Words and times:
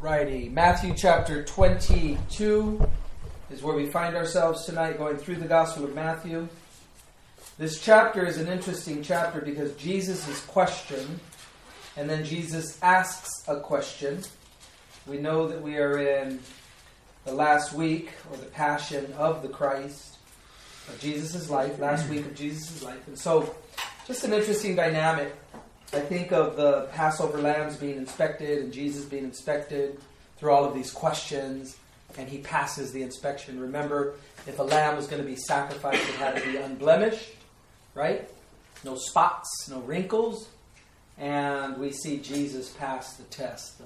Alrighty, 0.00 0.52
Matthew 0.52 0.92
chapter 0.94 1.42
22 1.42 2.86
is 3.50 3.62
where 3.62 3.74
we 3.74 3.86
find 3.86 4.14
ourselves 4.14 4.66
tonight, 4.66 4.98
going 4.98 5.16
through 5.16 5.36
the 5.36 5.46
Gospel 5.46 5.84
of 5.84 5.94
Matthew. 5.94 6.48
This 7.56 7.80
chapter 7.80 8.26
is 8.26 8.36
an 8.36 8.46
interesting 8.46 9.02
chapter 9.02 9.40
because 9.40 9.74
Jesus 9.76 10.28
is 10.28 10.40
questioned, 10.42 11.18
and 11.96 12.10
then 12.10 12.24
Jesus 12.24 12.78
asks 12.82 13.30
a 13.48 13.60
question. 13.60 14.22
We 15.06 15.16
know 15.16 15.48
that 15.48 15.62
we 15.62 15.78
are 15.78 15.98
in 15.98 16.40
the 17.24 17.32
last 17.32 17.72
week, 17.72 18.10
or 18.30 18.36
the 18.36 18.46
passion 18.46 19.14
of 19.14 19.40
the 19.40 19.48
Christ, 19.48 20.18
of 20.88 21.00
Jesus' 21.00 21.48
life, 21.48 21.78
last 21.78 22.06
week 22.10 22.26
of 22.26 22.34
Jesus' 22.34 22.82
life. 22.82 23.06
And 23.06 23.18
so, 23.18 23.54
just 24.06 24.24
an 24.24 24.34
interesting 24.34 24.76
dynamic 24.76 25.34
I 25.92 26.00
think 26.00 26.32
of 26.32 26.56
the 26.56 26.88
Passover 26.92 27.38
lambs 27.38 27.76
being 27.76 27.96
inspected 27.96 28.58
and 28.58 28.72
Jesus 28.72 29.04
being 29.04 29.24
inspected 29.24 30.00
through 30.36 30.50
all 30.50 30.64
of 30.64 30.74
these 30.74 30.90
questions, 30.90 31.76
and 32.18 32.28
he 32.28 32.38
passes 32.38 32.92
the 32.92 33.02
inspection. 33.02 33.60
Remember, 33.60 34.14
if 34.46 34.58
a 34.58 34.62
lamb 34.62 34.96
was 34.96 35.06
going 35.06 35.22
to 35.22 35.28
be 35.28 35.36
sacrificed, 35.36 36.08
it 36.08 36.14
had 36.16 36.36
to 36.36 36.50
be 36.50 36.56
unblemished, 36.56 37.32
right? 37.94 38.28
No 38.84 38.96
spots, 38.96 39.68
no 39.70 39.80
wrinkles. 39.80 40.48
And 41.18 41.78
we 41.78 41.92
see 41.92 42.18
Jesus 42.18 42.70
pass 42.70 43.16
the 43.16 43.24
test, 43.24 43.78
the 43.78 43.84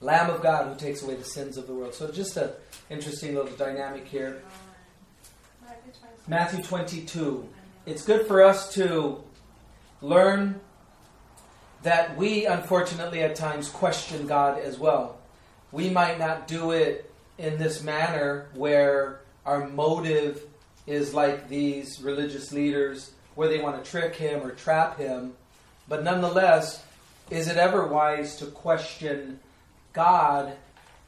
Lamb 0.00 0.30
of 0.30 0.40
God 0.40 0.68
who 0.68 0.78
takes 0.78 1.02
away 1.02 1.16
the 1.16 1.24
sins 1.24 1.56
of 1.56 1.66
the 1.66 1.74
world. 1.74 1.94
So, 1.94 2.10
just 2.12 2.36
an 2.36 2.50
interesting 2.90 3.34
little 3.34 3.56
dynamic 3.56 4.06
here. 4.06 4.42
Matthew 6.28 6.62
22. 6.62 7.48
It's 7.86 8.04
good 8.04 8.26
for 8.26 8.42
us 8.42 8.72
to 8.74 9.24
learn 10.00 10.60
that 11.82 12.16
we 12.16 12.46
unfortunately 12.46 13.22
at 13.22 13.36
times 13.36 13.68
question 13.68 14.26
God 14.26 14.58
as 14.58 14.78
well. 14.78 15.18
We 15.72 15.88
might 15.88 16.18
not 16.18 16.46
do 16.46 16.72
it 16.72 17.12
in 17.38 17.58
this 17.58 17.82
manner 17.82 18.48
where 18.54 19.20
our 19.46 19.68
motive 19.68 20.42
is 20.86 21.14
like 21.14 21.48
these 21.48 22.00
religious 22.02 22.52
leaders, 22.52 23.12
where 23.34 23.48
they 23.48 23.60
want 23.60 23.82
to 23.82 23.90
trick 23.90 24.14
him 24.14 24.42
or 24.42 24.50
trap 24.50 24.98
him. 24.98 25.34
But 25.88 26.04
nonetheless, 26.04 26.82
is 27.30 27.48
it 27.48 27.56
ever 27.56 27.86
wise 27.86 28.36
to 28.36 28.46
question 28.46 29.40
God? 29.92 30.56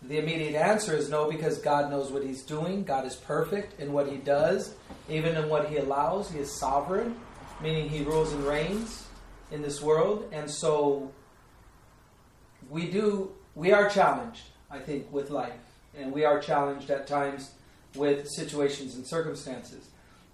The 0.02 0.18
immediate 0.18 0.54
answer 0.54 0.96
is 0.96 1.08
no, 1.08 1.30
because 1.30 1.58
God 1.58 1.90
knows 1.90 2.10
what 2.10 2.24
He's 2.24 2.42
doing. 2.42 2.82
God 2.82 3.06
is 3.06 3.14
perfect 3.14 3.78
in 3.78 3.92
what 3.92 4.08
He 4.08 4.16
does, 4.16 4.74
even 5.08 5.36
in 5.36 5.48
what 5.48 5.68
He 5.68 5.76
allows. 5.76 6.30
He 6.30 6.40
is 6.40 6.52
sovereign, 6.52 7.14
meaning 7.60 7.88
He 7.88 8.02
rules 8.02 8.32
and 8.32 8.44
reigns 8.44 9.06
in 9.52 9.62
this 9.62 9.80
world, 9.80 10.28
and 10.32 10.50
so 10.50 11.12
we 12.70 12.90
do 12.90 13.32
we 13.54 13.72
are 13.72 13.88
challenged, 13.88 14.42
I 14.70 14.78
think, 14.78 15.12
with 15.12 15.30
life, 15.30 15.52
and 15.96 16.12
we 16.12 16.24
are 16.24 16.40
challenged 16.40 16.90
at 16.90 17.06
times 17.06 17.50
with 17.94 18.28
situations 18.28 18.94
and 18.94 19.06
circumstances. 19.06 19.90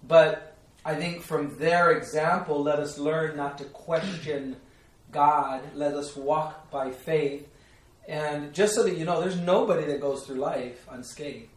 But 0.07 0.57
I 0.85 0.95
think 0.95 1.23
from 1.23 1.59
their 1.59 1.91
example, 1.91 2.63
let 2.63 2.79
us 2.79 2.99
learn 2.99 3.37
not 3.37 3.59
to 3.59 3.65
question 3.65 4.57
God. 5.11 5.63
Let 5.75 5.95
us 5.95 6.17
walk 6.17 6.71
by 6.71 6.93
faith. 6.93 7.49
And 8.07 8.55
just 8.55 8.75
so 8.75 8.85
that 8.85 8.97
you 8.97 9.05
know, 9.05 9.21
there's 9.21 9.37
nobody 9.37 9.85
that 9.87 10.01
goes 10.01 10.25
through 10.25 10.37
life 10.37 10.87
unscathed. 10.91 11.49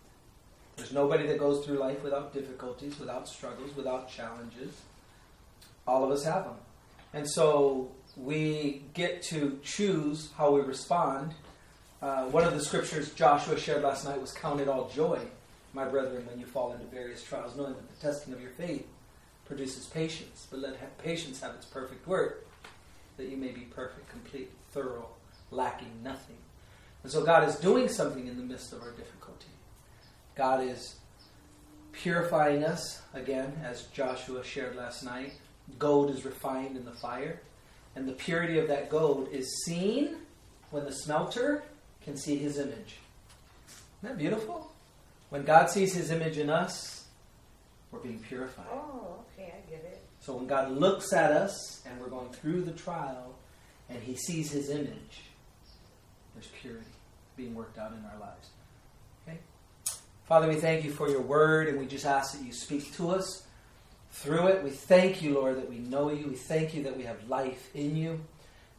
There's 0.76 0.92
nobody 0.92 1.28
that 1.28 1.38
goes 1.38 1.64
through 1.66 1.78
life 1.78 2.04
without 2.04 2.34
difficulties, 2.34 3.00
without 3.00 3.28
struggles, 3.28 3.76
without 3.76 4.10
challenges. 4.10 4.82
All 5.88 6.04
of 6.04 6.12
us 6.12 6.24
have 6.24 6.46
them. 6.46 6.56
And 7.14 7.30
so 7.30 7.92
we 8.16 8.84
get 8.94 9.22
to 9.24 9.60
choose 9.64 10.30
how 10.38 10.52
we 10.52 10.62
respond. 10.62 11.34
Uh, 12.02 12.26
one 12.26 12.44
of 12.44 12.54
the 12.54 12.64
scriptures 12.64 13.14
Joshua 13.14 13.60
shared 13.60 13.84
last 13.84 14.06
night 14.06 14.20
was 14.20 14.32
Count 14.32 14.60
it 14.60 14.68
all 14.68 14.90
joy, 14.90 15.20
my 15.74 15.86
brethren, 15.86 16.26
when 16.28 16.40
you 16.40 16.46
fall 16.46 16.74
into 16.74 16.86
various 16.86 17.24
trials, 17.24 17.56
knowing 17.56 17.74
that 17.74 17.90
the 17.90 18.02
testing 18.02 18.34
of 18.34 18.42
your 18.42 18.52
faith 18.52 18.88
produces 19.46 19.86
patience. 19.88 20.48
But 20.50 20.60
let 20.60 20.98
patience 20.98 21.42
have 21.42 21.56
its 21.56 21.66
perfect 21.66 22.08
work, 22.08 22.48
that 23.18 23.28
you 23.28 23.38
may 23.38 23.50
be 23.50 23.62
perfect, 23.62 24.10
complete, 24.10 24.50
thorough, 24.72 25.10
lacking 25.52 26.02
nothing. 26.04 26.38
And 27.04 27.12
so 27.12 27.24
God 27.24 27.48
is 27.48 27.56
doing 27.56 27.88
something 27.88 28.28
in 28.28 28.38
the 28.38 28.44
midst 28.44 28.74
of 28.74 28.82
our 28.82 28.92
difficulty. 28.92 29.48
God 30.36 30.64
is 30.64 30.96
purifying 31.92 32.64
us, 32.64 33.02
again, 33.14 33.60
as 33.64 33.84
Joshua 33.88 34.44
shared 34.44 34.76
last 34.76 35.04
night 35.04 35.34
gold 35.80 36.10
is 36.12 36.26
refined 36.26 36.78
in 36.78 36.86
the 36.86 36.92
fire. 36.92 37.42
And 37.96 38.08
the 38.08 38.14
purity 38.14 38.58
of 38.58 38.68
that 38.70 38.90
gold 38.90 39.28
is 39.32 39.64
seen 39.66 40.16
when 40.70 40.86
the 40.86 40.94
smelter 40.94 41.64
can 42.04 42.16
see 42.16 42.38
his 42.38 42.58
image. 42.58 42.98
Isn't 44.02 44.04
that 44.04 44.18
beautiful? 44.18 44.72
When 45.30 45.44
God 45.44 45.70
sees 45.70 45.94
his 45.94 46.12
image 46.12 46.38
in 46.38 46.50
us, 46.50 47.06
we're 47.92 48.00
being 48.00 48.20
purified. 48.20 48.66
Oh, 48.72 49.18
okay, 49.38 49.54
I 49.54 49.70
get 49.70 49.84
it. 49.84 50.02
So 50.22 50.36
when 50.36 50.48
God 50.48 50.72
looks 50.72 51.14
at 51.14 51.32
us 51.32 51.82
and 51.86 52.00
we're 52.00 52.10
going 52.10 52.30
through 52.30 52.62
the 52.62 52.72
trial 52.72 53.36
and 53.90 54.02
he 54.02 54.16
sees 54.16 54.52
his 54.52 54.70
image, 54.70 55.24
there's 56.34 56.48
purity 56.62 56.86
being 57.36 57.54
worked 57.56 57.78
out 57.78 57.92
in 57.92 58.04
our 58.06 58.20
lives. 58.20 58.50
Okay? 59.28 59.38
Father, 60.26 60.48
we 60.48 60.56
thank 60.56 60.86
you 60.86 60.92
for 60.92 61.10
your 61.10 61.22
word 61.22 61.68
and 61.68 61.80
we 61.80 61.86
just 61.86 62.06
ask 62.06 62.38
that 62.38 62.46
you 62.46 62.54
speak 62.54 62.94
to 62.96 63.10
us 63.10 63.46
through 64.12 64.48
it. 64.48 64.64
We 64.64 64.70
thank 64.70 65.22
you, 65.22 65.34
Lord, 65.34 65.58
that 65.58 65.70
we 65.70 65.80
know 65.80 66.12
you. 66.12 66.28
We 66.28 66.36
thank 66.36 66.74
you 66.74 66.84
that 66.84 66.96
we 66.96 67.04
have 67.04 67.28
life 67.28 67.70
in 67.74 67.96
you. 67.96 68.20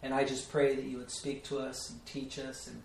And 0.02 0.12
I 0.12 0.24
just 0.24 0.50
pray 0.50 0.74
that 0.74 0.84
you 0.84 0.98
would 0.98 1.10
speak 1.10 1.44
to 1.44 1.58
us 1.58 1.90
and 1.90 2.04
teach 2.06 2.38
us. 2.38 2.66
And 2.66 2.82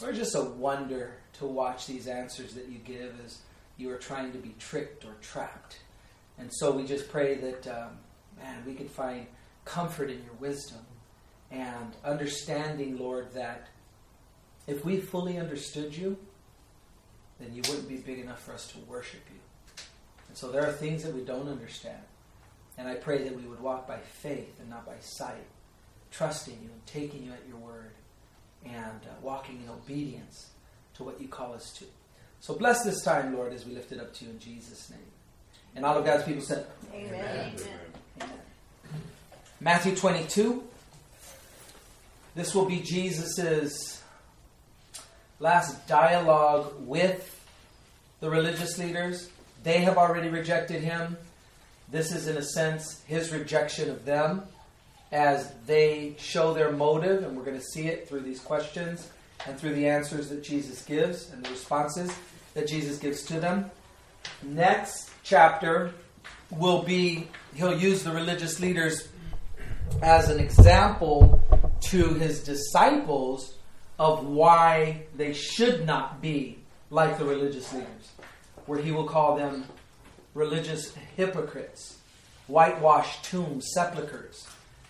we're 0.00 0.12
just 0.12 0.34
a 0.34 0.42
wonder 0.42 1.14
to 1.34 1.46
watch 1.46 1.86
these 1.86 2.06
answers 2.06 2.54
that 2.54 2.68
you 2.68 2.78
give 2.78 3.14
as 3.24 3.38
you 3.76 3.90
are 3.90 3.98
trying 3.98 4.32
to 4.32 4.38
be 4.38 4.54
tricked 4.58 5.04
or 5.04 5.14
trapped. 5.20 5.78
And 6.38 6.50
so 6.52 6.72
we 6.72 6.84
just 6.84 7.10
pray 7.10 7.34
that, 7.36 7.66
um, 7.66 7.98
man, 8.36 8.64
we 8.66 8.74
could 8.74 8.90
find 8.90 9.26
comfort 9.64 10.10
in 10.10 10.22
your 10.24 10.34
wisdom 10.40 10.80
and 11.50 11.92
understanding, 12.04 12.98
Lord, 12.98 13.32
that 13.34 13.68
if 14.66 14.84
we 14.84 14.98
fully 14.98 15.38
understood 15.38 15.96
you, 15.96 16.16
then 17.38 17.54
you 17.54 17.62
wouldn't 17.68 17.88
be 17.88 17.96
big 17.96 18.18
enough 18.18 18.42
for 18.42 18.52
us 18.52 18.66
to 18.68 18.78
worship 18.80 19.20
you. 19.32 19.40
And 20.28 20.36
so 20.36 20.50
there 20.50 20.66
are 20.66 20.72
things 20.72 21.02
that 21.04 21.14
we 21.14 21.22
don't 21.22 21.48
understand. 21.48 22.00
And 22.76 22.88
I 22.88 22.94
pray 22.94 23.22
that 23.22 23.36
we 23.36 23.42
would 23.42 23.60
walk 23.60 23.86
by 23.86 23.98
faith 23.98 24.58
and 24.60 24.68
not 24.68 24.84
by 24.84 24.98
sight, 25.00 25.44
trusting 26.10 26.54
you 26.62 26.68
and 26.70 26.86
taking 26.86 27.24
you 27.24 27.32
at 27.32 27.42
your 27.48 27.58
word 27.58 27.92
and 28.64 29.00
uh, 29.04 29.14
walking 29.22 29.60
in 29.62 29.70
obedience 29.70 30.50
to 30.94 31.04
what 31.04 31.20
you 31.20 31.28
call 31.28 31.52
us 31.52 31.72
to. 31.74 31.84
So 32.40 32.54
bless 32.54 32.84
this 32.84 33.02
time, 33.02 33.34
Lord, 33.34 33.52
as 33.52 33.64
we 33.64 33.74
lift 33.74 33.92
it 33.92 34.00
up 34.00 34.12
to 34.14 34.24
you 34.24 34.30
in 34.30 34.38
Jesus' 34.38 34.90
name. 34.90 35.00
And 35.76 35.84
all 35.84 35.96
of 35.96 36.04
God's 36.04 36.24
people 36.24 36.42
said, 36.42 36.66
Amen. 36.92 37.14
Amen. 37.14 37.52
Amen. 38.20 38.38
Matthew 39.60 39.94
22. 39.96 40.62
This 42.34 42.54
will 42.54 42.64
be 42.64 42.80
Jesus' 42.80 44.02
last 45.38 45.86
dialogue 45.86 46.74
with 46.80 47.30
the 48.20 48.28
religious 48.28 48.76
leaders 48.78 49.30
they 49.64 49.80
have 49.80 49.96
already 49.96 50.28
rejected 50.28 50.82
him. 50.82 51.16
This 51.90 52.14
is, 52.14 52.28
in 52.28 52.36
a 52.36 52.42
sense, 52.42 53.02
his 53.06 53.32
rejection 53.32 53.90
of 53.90 54.04
them 54.04 54.42
as 55.10 55.52
they 55.66 56.14
show 56.18 56.54
their 56.54 56.70
motive, 56.70 57.24
and 57.24 57.36
we're 57.36 57.44
going 57.44 57.58
to 57.58 57.64
see 57.64 57.86
it 57.86 58.08
through 58.08 58.20
these 58.20 58.40
questions 58.40 59.08
and 59.46 59.58
through 59.58 59.74
the 59.74 59.88
answers 59.88 60.28
that 60.28 60.42
Jesus 60.42 60.84
gives 60.84 61.30
and 61.30 61.44
the 61.44 61.50
responses 61.50 62.14
that 62.52 62.68
Jesus 62.68 62.98
gives 62.98 63.22
to 63.24 63.40
them. 63.40 63.70
Next 64.42 65.10
chapter 65.22 65.92
will 66.50 66.82
be, 66.82 67.28
he'll 67.54 67.78
use 67.78 68.02
the 68.02 68.12
religious 68.12 68.60
leaders 68.60 69.08
as 70.02 70.28
an 70.28 70.40
example 70.40 71.40
to 71.88 72.14
his 72.14 72.42
disciples 72.42 73.54
of 73.98 74.26
why 74.26 75.04
they 75.16 75.32
should 75.32 75.86
not 75.86 76.20
be 76.20 76.58
like 76.90 77.18
the 77.18 77.24
religious 77.24 77.72
leaders 77.72 78.13
where 78.66 78.80
he 78.80 78.92
will 78.92 79.04
call 79.04 79.36
them 79.36 79.64
religious 80.34 80.94
hypocrites, 81.16 81.98
whitewashed 82.46 83.24
tombs, 83.24 83.70
sepulchres, 83.74 84.46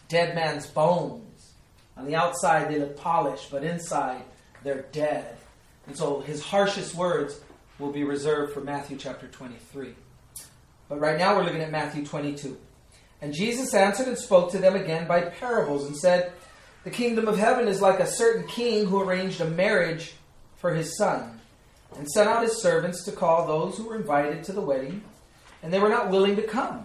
dead 0.08 0.34
man's 0.34 0.66
bones. 0.66 1.54
On 1.96 2.06
the 2.06 2.16
outside, 2.16 2.68
they 2.70 2.78
look 2.78 2.96
polished, 2.96 3.50
but 3.50 3.62
inside, 3.62 4.22
they're 4.62 4.86
dead. 4.92 5.36
And 5.86 5.96
so 5.96 6.20
his 6.20 6.42
harshest 6.42 6.94
words 6.94 7.40
will 7.78 7.92
be 7.92 8.04
reserved 8.04 8.52
for 8.52 8.60
Matthew 8.60 8.96
chapter 8.96 9.26
23. 9.28 9.94
But 10.88 11.00
right 11.00 11.18
now, 11.18 11.36
we're 11.36 11.44
looking 11.44 11.62
at 11.62 11.70
Matthew 11.70 12.04
22. 12.04 12.56
And 13.20 13.32
Jesus 13.32 13.74
answered 13.74 14.08
and 14.08 14.18
spoke 14.18 14.50
to 14.52 14.58
them 14.58 14.74
again 14.74 15.06
by 15.06 15.22
parables 15.22 15.86
and 15.86 15.96
said, 15.96 16.32
The 16.84 16.90
kingdom 16.90 17.28
of 17.28 17.38
heaven 17.38 17.68
is 17.68 17.80
like 17.80 18.00
a 18.00 18.06
certain 18.06 18.46
king 18.46 18.86
who 18.86 19.00
arranged 19.00 19.40
a 19.40 19.46
marriage 19.46 20.14
for 20.56 20.74
his 20.74 20.96
son 20.96 21.40
and 21.96 22.08
sent 22.08 22.28
out 22.28 22.42
his 22.42 22.60
servants 22.60 23.04
to 23.04 23.12
call 23.12 23.46
those 23.46 23.76
who 23.76 23.84
were 23.84 23.96
invited 23.96 24.44
to 24.44 24.52
the 24.52 24.60
wedding, 24.60 25.02
and 25.62 25.72
they 25.72 25.78
were 25.78 25.88
not 25.88 26.10
willing 26.10 26.36
to 26.36 26.42
come. 26.42 26.84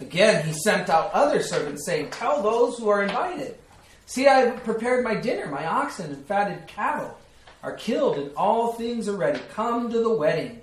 Again, 0.00 0.46
he 0.46 0.52
sent 0.52 0.88
out 0.88 1.12
other 1.12 1.42
servants, 1.42 1.84
saying, 1.84 2.10
Tell 2.10 2.42
those 2.42 2.78
who 2.78 2.88
are 2.88 3.02
invited, 3.02 3.56
See, 4.10 4.26
I 4.26 4.40
have 4.40 4.64
prepared 4.64 5.04
my 5.04 5.14
dinner, 5.14 5.46
my 5.46 5.64
oxen 5.66 6.10
and 6.10 6.26
fatted 6.26 6.66
cattle, 6.66 7.16
are 7.62 7.74
killed, 7.74 8.18
and 8.18 8.32
all 8.34 8.72
things 8.72 9.08
are 9.08 9.16
ready. 9.16 9.40
Come 9.52 9.88
to 9.90 10.00
the 10.00 10.12
wedding. 10.12 10.62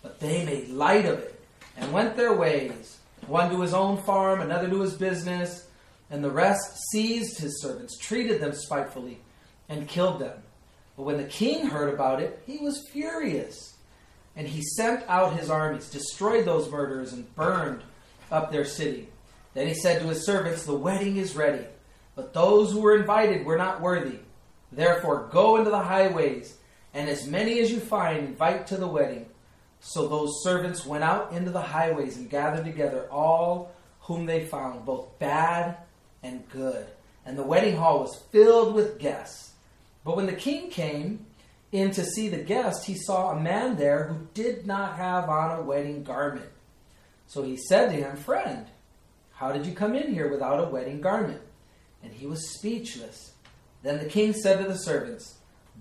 But 0.00 0.20
they 0.20 0.42
made 0.46 0.70
light 0.70 1.04
of 1.04 1.18
it 1.18 1.38
and 1.76 1.92
went 1.92 2.16
their 2.16 2.32
ways, 2.32 2.96
one 3.26 3.50
to 3.50 3.60
his 3.60 3.74
own 3.74 3.98
farm, 3.98 4.40
another 4.40 4.70
to 4.70 4.80
his 4.80 4.94
business, 4.94 5.68
and 6.10 6.24
the 6.24 6.30
rest 6.30 6.78
seized 6.90 7.38
his 7.38 7.60
servants, 7.60 7.98
treated 7.98 8.40
them 8.40 8.54
spitefully, 8.54 9.18
and 9.68 9.86
killed 9.86 10.20
them. 10.20 10.38
But 10.98 11.04
when 11.04 11.16
the 11.16 11.24
king 11.24 11.66
heard 11.66 11.94
about 11.94 12.20
it, 12.20 12.42
he 12.44 12.58
was 12.58 12.88
furious. 12.88 13.76
And 14.34 14.48
he 14.48 14.62
sent 14.62 15.08
out 15.08 15.38
his 15.38 15.48
armies, 15.48 15.88
destroyed 15.88 16.44
those 16.44 16.68
murderers, 16.68 17.12
and 17.12 17.32
burned 17.36 17.82
up 18.32 18.50
their 18.50 18.64
city. 18.64 19.08
Then 19.54 19.68
he 19.68 19.74
said 19.74 20.02
to 20.02 20.08
his 20.08 20.26
servants, 20.26 20.64
The 20.64 20.74
wedding 20.74 21.16
is 21.16 21.36
ready, 21.36 21.64
but 22.16 22.34
those 22.34 22.72
who 22.72 22.80
were 22.80 22.96
invited 22.96 23.46
were 23.46 23.56
not 23.56 23.80
worthy. 23.80 24.18
Therefore, 24.72 25.28
go 25.30 25.56
into 25.56 25.70
the 25.70 25.78
highways, 25.78 26.56
and 26.92 27.08
as 27.08 27.28
many 27.28 27.60
as 27.60 27.70
you 27.70 27.78
find, 27.78 28.18
invite 28.18 28.66
to 28.66 28.76
the 28.76 28.88
wedding. 28.88 29.26
So 29.78 30.08
those 30.08 30.42
servants 30.42 30.84
went 30.84 31.04
out 31.04 31.32
into 31.32 31.52
the 31.52 31.62
highways 31.62 32.16
and 32.16 32.28
gathered 32.28 32.64
together 32.64 33.06
all 33.08 33.70
whom 34.00 34.26
they 34.26 34.46
found, 34.46 34.84
both 34.84 35.16
bad 35.20 35.76
and 36.24 36.48
good. 36.48 36.88
And 37.24 37.38
the 37.38 37.44
wedding 37.44 37.76
hall 37.76 38.00
was 38.00 38.20
filled 38.32 38.74
with 38.74 38.98
guests. 38.98 39.48
But 40.08 40.16
when 40.16 40.24
the 40.24 40.32
king 40.32 40.70
came 40.70 41.26
in 41.70 41.90
to 41.90 42.02
see 42.02 42.30
the 42.30 42.38
guest, 42.38 42.86
he 42.86 42.94
saw 42.94 43.32
a 43.32 43.38
man 43.38 43.76
there 43.76 44.04
who 44.04 44.26
did 44.32 44.66
not 44.66 44.96
have 44.96 45.28
on 45.28 45.58
a 45.58 45.62
wedding 45.62 46.02
garment. 46.02 46.48
So 47.26 47.42
he 47.42 47.58
said 47.58 47.90
to 47.90 47.96
him, 47.96 48.16
Friend, 48.16 48.66
how 49.32 49.52
did 49.52 49.66
you 49.66 49.74
come 49.74 49.94
in 49.94 50.14
here 50.14 50.30
without 50.30 50.66
a 50.66 50.70
wedding 50.70 51.02
garment? 51.02 51.42
And 52.02 52.10
he 52.10 52.26
was 52.26 52.54
speechless. 52.54 53.32
Then 53.82 53.98
the 53.98 54.08
king 54.08 54.32
said 54.32 54.62
to 54.62 54.66
the 54.66 54.78
servants, 54.78 55.34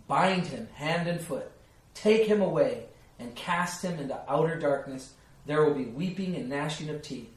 Bind 0.10 0.48
him 0.48 0.68
hand 0.74 1.08
and 1.08 1.22
foot, 1.22 1.50
take 1.94 2.28
him 2.28 2.42
away, 2.42 2.84
and 3.20 3.34
cast 3.34 3.82
him 3.82 3.98
into 3.98 4.20
outer 4.30 4.60
darkness. 4.60 5.14
There 5.46 5.64
will 5.64 5.74
be 5.74 5.86
weeping 5.86 6.36
and 6.36 6.50
gnashing 6.50 6.90
of 6.90 7.02
teeth, 7.02 7.32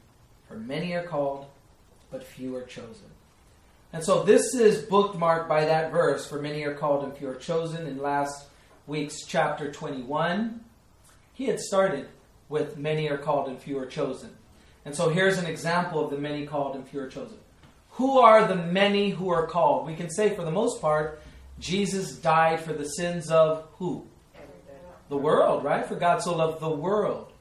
for 0.45 0.57
many 0.57 0.91
are 0.91 1.07
called, 1.07 1.45
but 2.11 2.21
few 2.21 2.53
are 2.57 2.65
chosen. 2.65 3.10
And 3.93 4.03
so 4.03 4.23
this 4.23 4.55
is 4.55 4.83
bookmarked 4.83 5.49
by 5.49 5.65
that 5.65 5.91
verse, 5.91 6.25
for 6.25 6.41
many 6.41 6.63
are 6.63 6.75
called 6.75 7.03
and 7.03 7.15
few 7.15 7.29
are 7.29 7.35
chosen, 7.35 7.87
in 7.87 7.97
last 7.97 8.45
week's 8.87 9.25
chapter 9.25 9.71
21. 9.71 10.61
He 11.33 11.45
had 11.45 11.59
started 11.59 12.07
with 12.47 12.77
many 12.77 13.09
are 13.09 13.17
called 13.17 13.49
and 13.49 13.61
few 13.61 13.77
are 13.79 13.85
chosen. 13.85 14.29
And 14.85 14.95
so 14.95 15.09
here's 15.09 15.37
an 15.37 15.45
example 15.45 16.03
of 16.03 16.09
the 16.09 16.17
many 16.17 16.45
called 16.47 16.75
and 16.75 16.87
few 16.87 17.01
are 17.01 17.09
chosen. 17.09 17.37
Who 17.91 18.19
are 18.19 18.47
the 18.47 18.55
many 18.55 19.09
who 19.09 19.29
are 19.29 19.45
called? 19.47 19.85
We 19.85 19.95
can 19.95 20.09
say 20.09 20.35
for 20.35 20.43
the 20.43 20.51
most 20.51 20.81
part, 20.81 21.21
Jesus 21.59 22.15
died 22.17 22.61
for 22.61 22.73
the 22.73 22.85
sins 22.85 23.29
of 23.29 23.67
who? 23.73 24.07
The 25.09 25.17
world, 25.17 25.63
right? 25.65 25.85
For 25.85 25.95
God 25.95 26.21
so 26.21 26.35
loved 26.35 26.61
the 26.61 26.69
world. 26.69 27.31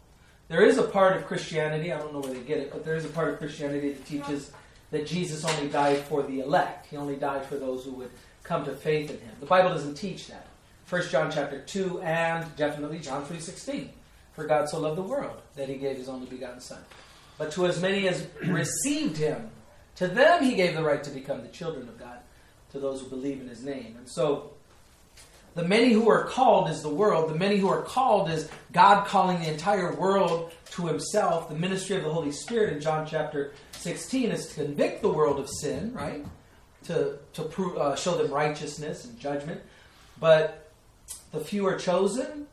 There 0.49 0.63
is 0.63 0.79
a 0.79 0.83
part 0.83 1.17
of 1.17 1.27
Christianity, 1.27 1.93
I 1.93 1.99
don't 1.99 2.13
know 2.13 2.19
where 2.19 2.35
they 2.35 2.41
get 2.41 2.59
it, 2.59 2.73
but 2.73 2.85
there 2.85 2.97
is 2.97 3.05
a 3.05 3.09
part 3.09 3.29
of 3.29 3.39
Christianity 3.39 3.93
that 3.93 4.05
teaches 4.05 4.51
that 4.91 5.07
Jesus 5.07 5.45
only 5.45 5.69
died 5.69 5.99
for 5.99 6.23
the 6.23 6.41
elect. 6.41 6.87
He 6.87 6.97
only 6.97 7.17
died 7.17 7.45
for 7.45 7.57
those 7.57 7.85
who 7.85 7.93
would 7.93 8.11
come 8.43 8.65
to 8.65 8.73
faith 8.73 9.11
in 9.11 9.19
him. 9.19 9.35
The 9.41 9.47
Bible 9.47 9.71
doesn't 9.71 9.95
teach 9.95 10.27
that. 10.29 10.47
1 10.89 11.03
John 11.09 11.31
chapter 11.31 11.61
2 11.61 12.01
and 12.01 12.45
definitely 12.57 12.99
John 12.99 13.25
3:16. 13.25 13.91
For 14.33 14.47
God 14.47 14.69
so 14.69 14.81
loved 14.81 14.99
the 14.99 15.03
world 15.03 15.41
that 15.55 15.69
he 15.69 15.77
gave 15.77 15.97
his 15.97 16.09
only 16.09 16.27
begotten 16.27 16.61
son. 16.61 16.85
But 17.39 17.53
to 17.53 17.67
as 17.67 17.81
many 17.81 18.09
as 18.09 18.27
received 18.45 19.17
him, 19.17 19.51
to 19.97 20.09
them 20.09 20.43
he 20.43 20.55
gave 20.55 20.75
the 20.75 20.83
right 20.83 21.03
to 21.05 21.11
become 21.11 21.43
the 21.43 21.49
children 21.49 21.89
of 21.89 21.99
God, 21.99 22.19
to 22.73 22.79
those 22.79 23.01
who 23.01 23.09
believe 23.09 23.41
in 23.41 23.49
his 23.49 23.63
name. 23.63 23.95
And 23.97 24.09
so 24.09 24.53
the 25.55 25.65
many 25.65 25.93
who 25.93 26.09
are 26.09 26.25
called 26.25 26.71
is 26.71 26.83
the 26.83 26.89
world. 26.89 27.31
The 27.31 27.39
many 27.39 27.57
who 27.57 27.69
are 27.69 27.83
called 27.83 28.31
is 28.31 28.49
God 28.73 29.07
calling 29.07 29.41
the 29.41 29.51
entire 29.51 29.95
world 29.95 30.53
to 30.73 30.87
himself. 30.87 31.49
The 31.49 31.57
ministry 31.57 31.97
of 31.97 32.05
the 32.05 32.13
Holy 32.13 32.33
Spirit 32.33 32.73
in 32.73 32.81
John 32.81 33.07
chapter 33.07 33.53
16 33.73 34.31
is 34.31 34.47
to 34.47 34.65
convict 34.65 35.03
the 35.03 35.09
world 35.09 35.41
of 35.41 35.49
sin, 35.49 35.93
right? 35.93 36.25
To, 36.85 37.19
to 37.33 37.43
prove, 37.43 37.77
uh, 37.77 37.97
show 37.97 38.17
them 38.17 38.33
righteousness 38.33 39.05
and 39.05 39.19
judgment. 39.19 39.61
But 40.21 40.71
the 41.33 41.41
few 41.41 41.67
are 41.67 41.77
chosen. 41.77 42.47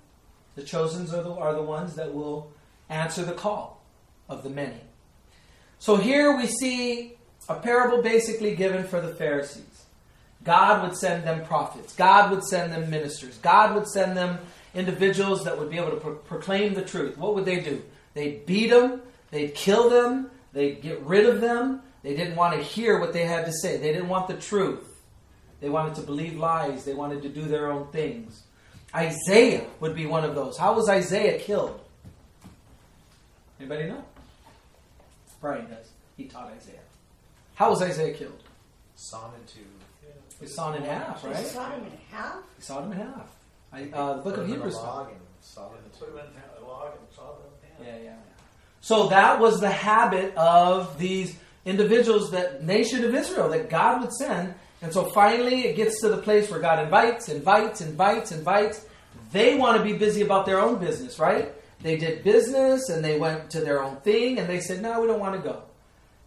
The 0.56 0.64
chosen 0.64 1.04
are 1.14 1.22
the, 1.22 1.32
are 1.32 1.54
the 1.54 1.62
ones 1.62 1.96
that 1.96 2.14
will 2.14 2.52
answer 2.90 3.24
the 3.24 3.34
call 3.34 3.84
of 4.28 4.44
the 4.44 4.50
many. 4.50 4.82
So 5.80 5.98
here 5.98 6.36
we 6.36 6.48
see 6.48 7.18
a 7.48 7.56
parable 7.56 8.02
basically 8.02 8.56
given 8.56 8.84
for 8.84 9.00
the 9.00 9.14
Pharisees. 9.14 9.67
God 10.48 10.82
would 10.82 10.98
send 10.98 11.26
them 11.26 11.46
prophets. 11.46 11.94
God 11.94 12.32
would 12.32 12.44
send 12.44 12.72
them 12.72 12.90
ministers. 12.90 13.38
God 13.40 13.76
would 13.76 13.86
send 13.88 14.16
them 14.16 14.40
individuals 14.74 15.44
that 15.44 15.60
would 15.60 15.70
be 15.70 15.78
able 15.78 15.92
to 15.92 15.98
pro- 15.98 16.16
proclaim 16.16 16.74
the 16.74 16.82
truth. 16.82 17.18
What 17.18 17.36
would 17.36 17.44
they 17.44 17.60
do? 17.60 17.84
They'd 18.14 18.46
beat 18.46 18.70
them. 18.70 19.02
They'd 19.30 19.54
kill 19.54 19.90
them. 19.90 20.32
They'd 20.54 20.82
get 20.82 21.02
rid 21.02 21.26
of 21.26 21.42
them. 21.42 21.82
They 22.02 22.16
didn't 22.16 22.38
want 22.38 22.56
to 22.56 22.64
hear 22.64 22.98
what 22.98 23.12
they 23.12 23.26
had 23.26 23.46
to 23.46 23.52
say. 23.52 23.76
They 23.76 23.92
didn't 23.92 24.08
want 24.08 24.30
the 24.30 24.36
truth. 24.36 25.02
They 25.60 25.70
wanted 25.70 25.96
to 25.96 26.02
believe 26.02 26.38
lies. 26.38 26.86
They 26.86 26.94
wanted 26.94 27.22
to 27.24 27.30
do 27.30 27.42
their 27.42 27.70
own 27.70 27.88
things. 27.92 28.44
Isaiah 28.96 29.68
would 29.82 29.96
be 29.96 30.06
one 30.06 30.24
of 30.24 30.34
those. 30.34 30.58
How 30.58 30.74
was 30.74 30.88
Isaiah 30.88 31.38
killed? 31.40 31.78
Anybody 33.60 33.90
know? 33.90 34.04
Brian 35.42 35.70
does. 35.70 35.92
He 36.16 36.24
taught 36.24 36.54
Isaiah. 36.56 36.80
How 37.56 37.70
was 37.70 37.82
Isaiah 37.82 38.14
killed? 38.14 38.44
Sawn 38.96 39.34
into. 39.42 39.68
He 40.40 40.48
sawn 40.48 40.76
in 40.76 40.84
half, 40.84 41.22
They 41.24 41.30
right? 41.30 41.46
saw 41.46 41.72
him 41.72 41.84
in 41.86 41.92
half? 42.12 42.36
He 42.58 42.62
sawed 42.62 42.84
him 42.86 42.92
in 42.94 42.98
half. 43.00 43.28
I, 43.72 43.90
uh, 43.94 44.18
the 44.18 44.22
book 44.22 44.38
of 44.38 44.44
him 44.46 44.46
in 44.46 44.52
a 44.52 44.56
Hebrews. 44.56 44.76
log 44.76 45.10
and 45.10 45.20
saw 45.42 45.68
it 45.74 46.00
them 46.00 46.10
in 46.18 46.64
a 46.64 46.68
log 46.68 46.94
and 46.98 47.16
saw 47.16 47.24
them. 47.34 47.52
Yeah, 47.82 47.96
yeah, 47.96 48.04
yeah. 48.04 48.16
So 48.82 49.08
that 49.08 49.40
was 49.40 49.60
the 49.60 49.70
habit 49.70 50.36
of 50.36 50.98
these 50.98 51.36
individuals, 51.66 52.32
that 52.32 52.64
nation 52.64 53.04
of 53.04 53.14
Israel, 53.14 53.50
that 53.50 53.70
God 53.70 54.02
would 54.02 54.14
send. 54.14 54.54
And 54.82 54.94
so 54.94 55.10
finally, 55.10 55.66
it 55.66 55.76
gets 55.76 56.00
to 56.02 56.10
the 56.10 56.18
place 56.18 56.50
where 56.50 56.60
God 56.60 56.84
invites, 56.84 57.30
invites, 57.30 57.82
invites, 57.82 58.32
invites. 58.32 58.86
They 59.32 59.56
want 59.56 59.78
to 59.78 59.84
be 59.84 59.94
busy 59.98 60.22
about 60.22 60.46
their 60.46 60.60
own 60.60 60.80
business, 60.80 61.20
right? 61.20 61.52
They 61.82 61.98
did 61.98 62.24
business 62.24 62.90
and 62.90 63.04
they 63.04 63.20
went 63.20 63.50
to 63.52 63.60
their 63.60 63.84
own 63.84 63.98
thing, 63.98 64.40
and 64.40 64.48
they 64.50 64.60
said, 64.62 64.82
"No, 64.82 65.02
we 65.02 65.08
don't 65.08 65.20
want 65.20 65.36
to 65.36 65.42
go." 65.48 65.64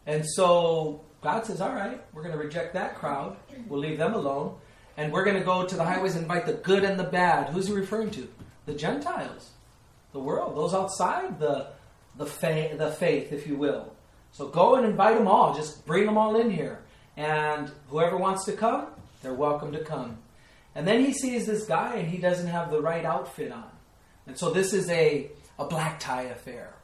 And 0.07 0.25
so 0.27 1.01
God 1.23 1.45
says, 1.47 1.61
"All 1.61 1.75
right, 1.75 2.01
we're 2.13 2.23
going 2.23 2.37
to 2.37 2.43
reject 2.43 2.75
that 2.75 2.97
crowd. 2.97 3.37
We'll 3.69 3.81
leave 3.81 3.99
them 3.99 4.15
alone, 4.15 4.57
and 4.97 5.13
we're 5.13 5.25
going 5.25 5.37
to 5.39 5.45
go 5.45 5.67
to 5.67 5.77
the 5.77 5.85
highways 5.85 6.15
and 6.15 6.23
invite 6.23 6.47
the 6.47 6.55
good 6.55 6.85
and 6.85 6.99
the 6.99 7.05
bad." 7.05 7.51
Who's 7.51 7.67
he 7.69 7.73
referring 7.75 8.11
to? 8.13 8.29
The 8.67 8.75
Gentiles, 8.75 9.51
the 10.13 10.21
world, 10.21 10.57
those 10.57 10.75
outside 10.75 11.39
the 11.39 11.69
the, 12.17 12.27
fa- 12.27 12.75
the 12.77 12.91
faith, 12.91 13.33
if 13.33 13.47
you 13.47 13.57
will. 13.57 13.93
So 14.33 14.49
go 14.49 14.77
and 14.77 14.87
invite 14.87 15.17
them 15.17 15.27
all. 15.27 15.55
Just 15.55 15.87
bring 15.87 16.07
them 16.07 16.19
all 16.19 16.37
in 16.37 16.51
here. 16.51 16.81
And 17.17 17.71
whoever 17.89 18.17
wants 18.17 18.45
to 18.45 18.53
come, 18.53 18.87
they're 19.23 19.35
welcome 19.35 19.73
to 19.73 19.81
come. 19.81 20.19
And 20.75 20.87
then 20.87 21.05
he 21.05 21.13
sees 21.13 21.47
this 21.47 21.67
guy 21.67 21.97
and 21.97 22.09
he 22.09 22.19
doesn't 22.19 22.47
have 22.47 22.71
the 22.71 22.81
right 22.81 23.05
outfit 23.05 23.51
on. 23.53 23.71
And 24.27 24.39
so 24.39 24.51
this 24.51 24.73
is 24.73 24.89
a, 24.89 25.31
a 25.59 25.65
black 25.65 25.99
tie 25.99 26.25
affair 26.25 26.75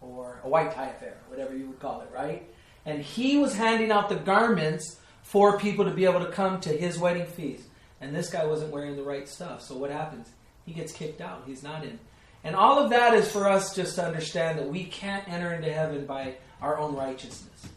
or 0.00 0.40
a 0.42 0.48
white 0.48 0.72
tie 0.72 0.88
affair, 0.88 1.18
whatever 1.28 1.56
you 1.56 1.66
would 1.68 1.78
call 1.78 2.00
it, 2.00 2.08
right? 2.12 2.48
And 2.86 3.02
he 3.02 3.36
was 3.36 3.54
handing 3.54 3.90
out 3.90 4.08
the 4.08 4.16
garments 4.16 4.98
for 5.22 5.58
people 5.58 5.84
to 5.84 5.90
be 5.90 6.04
able 6.04 6.20
to 6.20 6.30
come 6.30 6.60
to 6.60 6.70
his 6.70 6.98
wedding 6.98 7.26
feast. 7.26 7.64
And 8.00 8.14
this 8.14 8.30
guy 8.30 8.46
wasn't 8.46 8.70
wearing 8.70 8.96
the 8.96 9.02
right 9.02 9.28
stuff. 9.28 9.60
So 9.60 9.76
what 9.76 9.90
happens? 9.90 10.28
He 10.64 10.72
gets 10.72 10.92
kicked 10.92 11.20
out. 11.20 11.42
He's 11.46 11.62
not 11.62 11.84
in. 11.84 11.98
And 12.44 12.54
all 12.54 12.78
of 12.78 12.90
that 12.90 13.12
is 13.12 13.30
for 13.30 13.48
us 13.48 13.74
just 13.74 13.96
to 13.96 14.04
understand 14.04 14.58
that 14.58 14.68
we 14.68 14.84
can't 14.84 15.28
enter 15.28 15.52
into 15.52 15.72
heaven 15.72 16.06
by 16.06 16.36
our 16.62 16.78
own 16.78 16.94
righteousness. 16.94 17.68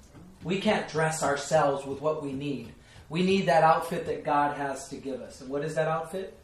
We 0.43 0.61
can't 0.61 0.87
dress 0.87 1.23
ourselves 1.23 1.85
with 1.85 2.01
what 2.01 2.23
we 2.23 2.31
need. 2.31 2.71
We 3.09 3.23
need 3.23 3.47
that 3.47 3.63
outfit 3.63 4.05
that 4.05 4.23
God 4.23 4.57
has 4.57 4.87
to 4.89 4.97
give 4.97 5.21
us. 5.21 5.41
And 5.41 5.49
what 5.49 5.65
is 5.65 5.73
that 5.75 5.87
outfit? 5.87 6.37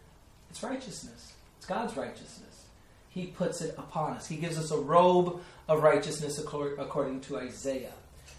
It's 0.50 0.64
righteousness. 0.64 1.34
It's 1.58 1.68
God's 1.68 1.96
righteousness. 1.96 2.66
He 3.10 3.28
puts 3.28 3.62
it 3.62 3.76
upon 3.78 4.14
us. 4.14 4.28
He 4.28 4.38
gives 4.38 4.58
us 4.58 4.72
a 4.72 4.78
robe 4.78 5.40
of 5.68 5.84
righteousness 5.84 6.40
according 6.40 7.22
to 7.22 7.38
Isaiah. 7.38 7.94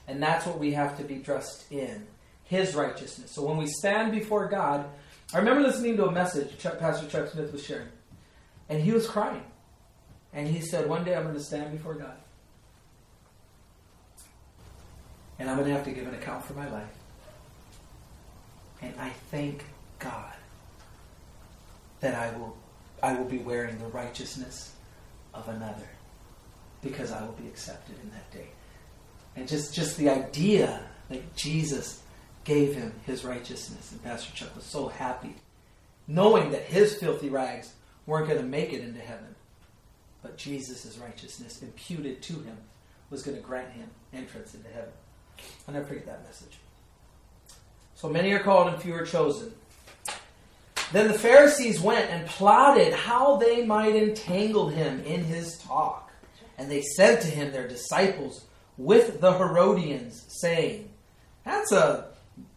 And 0.09 0.23
that's 0.23 0.47
what 0.47 0.59
we 0.59 0.73
have 0.73 0.97
to 0.99 1.05
be 1.05 1.17
dressed 1.17 1.71
in 1.71 2.07
His 2.45 2.75
righteousness. 2.75 3.33
So 3.33 3.43
when 3.43 3.57
we 3.57 3.67
stand 3.67 4.13
before 4.13 4.47
God, 4.49 4.87
I 5.35 5.39
remember 5.39 5.63
listening 5.63 5.97
to 5.97 6.07
a 6.07 6.13
message 6.13 6.57
Chuck, 6.59 6.79
Pastor 6.79 7.09
Chuck 7.09 7.29
Smith 7.31 7.53
was 7.53 7.65
sharing. 7.65 7.89
And 8.69 8.83
he 8.83 8.93
was 8.93 9.07
crying. 9.09 9.45
And 10.33 10.49
he 10.49 10.61
said, 10.61 10.89
One 10.89 11.05
day 11.05 11.15
I'm 11.15 11.23
going 11.23 11.35
to 11.35 11.43
stand 11.43 11.73
before 11.73 11.95
God. 11.95 12.17
And 15.39 15.51
I'm 15.51 15.57
going 15.57 15.69
to 15.69 15.75
have 15.75 15.85
to 15.85 15.93
give 15.93 16.07
an 16.07 16.15
account 16.15 16.45
for 16.45 16.55
my 16.55 16.69
life. 16.71 16.89
And 18.81 18.95
I 18.99 19.11
thank 19.31 19.65
God 19.99 20.33
that 22.01 22.15
I 22.15 22.37
will, 22.37 22.57
I 23.03 23.15
will 23.15 23.25
be 23.25 23.39
wearing 23.39 23.79
the 23.79 23.87
righteousness 23.87 24.73
of 25.35 25.49
another 25.49 25.89
because 26.83 27.13
I 27.13 27.23
will 27.23 27.33
be 27.33 27.49
accepted 27.49 27.97
in 28.03 28.11
that 28.11 28.31
day. 28.31 28.49
And 29.37 29.47
just, 29.47 29.75
just 29.75 29.97
the 29.99 30.09
idea 30.09 30.83
that 31.11 31.37
Jesus 31.37 32.03
gave 32.45 32.75
him 32.75 32.93
his 33.05 33.25
righteousness. 33.25 33.93
And 33.93 34.03
Pastor 34.03 34.35
Chuck 34.35 34.57
was 34.57 34.65
so 34.65 34.89
happy 34.89 35.37
knowing 36.09 36.51
that 36.53 36.63
his 36.63 36.95
filthy 36.95 37.29
rags 37.29 37.73
weren't 38.07 38.29
going 38.29 38.41
to 38.41 38.47
make 38.47 38.73
it 38.73 38.83
into 38.83 39.01
heaven. 39.01 39.35
But 40.23 40.37
Jesus' 40.37 40.99
righteousness 40.99 41.63
imputed 41.63 42.23
to 42.23 42.35
him 42.35 42.57
was 43.11 43.23
going 43.23 43.37
to 43.37 43.43
grant 43.43 43.71
him 43.73 43.89
entrance 44.13 44.55
into 44.55 44.69
heaven. 44.69 44.93
I'll 45.67 45.75
never 45.75 45.87
forget 45.87 46.07
that 46.07 46.25
message. 46.25 46.59
So 47.95 48.09
many 48.09 48.33
are 48.33 48.41
called 48.41 48.73
and 48.73 48.81
few 48.81 48.95
are 48.95 49.07
chosen. 49.07 49.53
Then 50.93 51.09
the 51.09 51.19
Pharisees 51.19 51.81
went 51.81 52.11
and 52.11 52.27
plotted 52.27 52.93
how 52.93 53.37
they 53.37 53.65
might 53.65 53.97
entangle 53.97 54.69
him 54.69 55.03
in 55.05 55.25
his 55.25 55.59
talk. 55.59 56.13
And 56.59 56.71
they 56.71 56.83
said 56.83 57.21
to 57.23 57.27
him, 57.27 57.53
their 57.53 57.67
disciples, 57.69 58.45
with 58.79 59.21
the 59.21 59.33
Herodians, 59.33 60.25
saying, 60.41 60.91
That's 61.45 61.73
a 61.73 62.09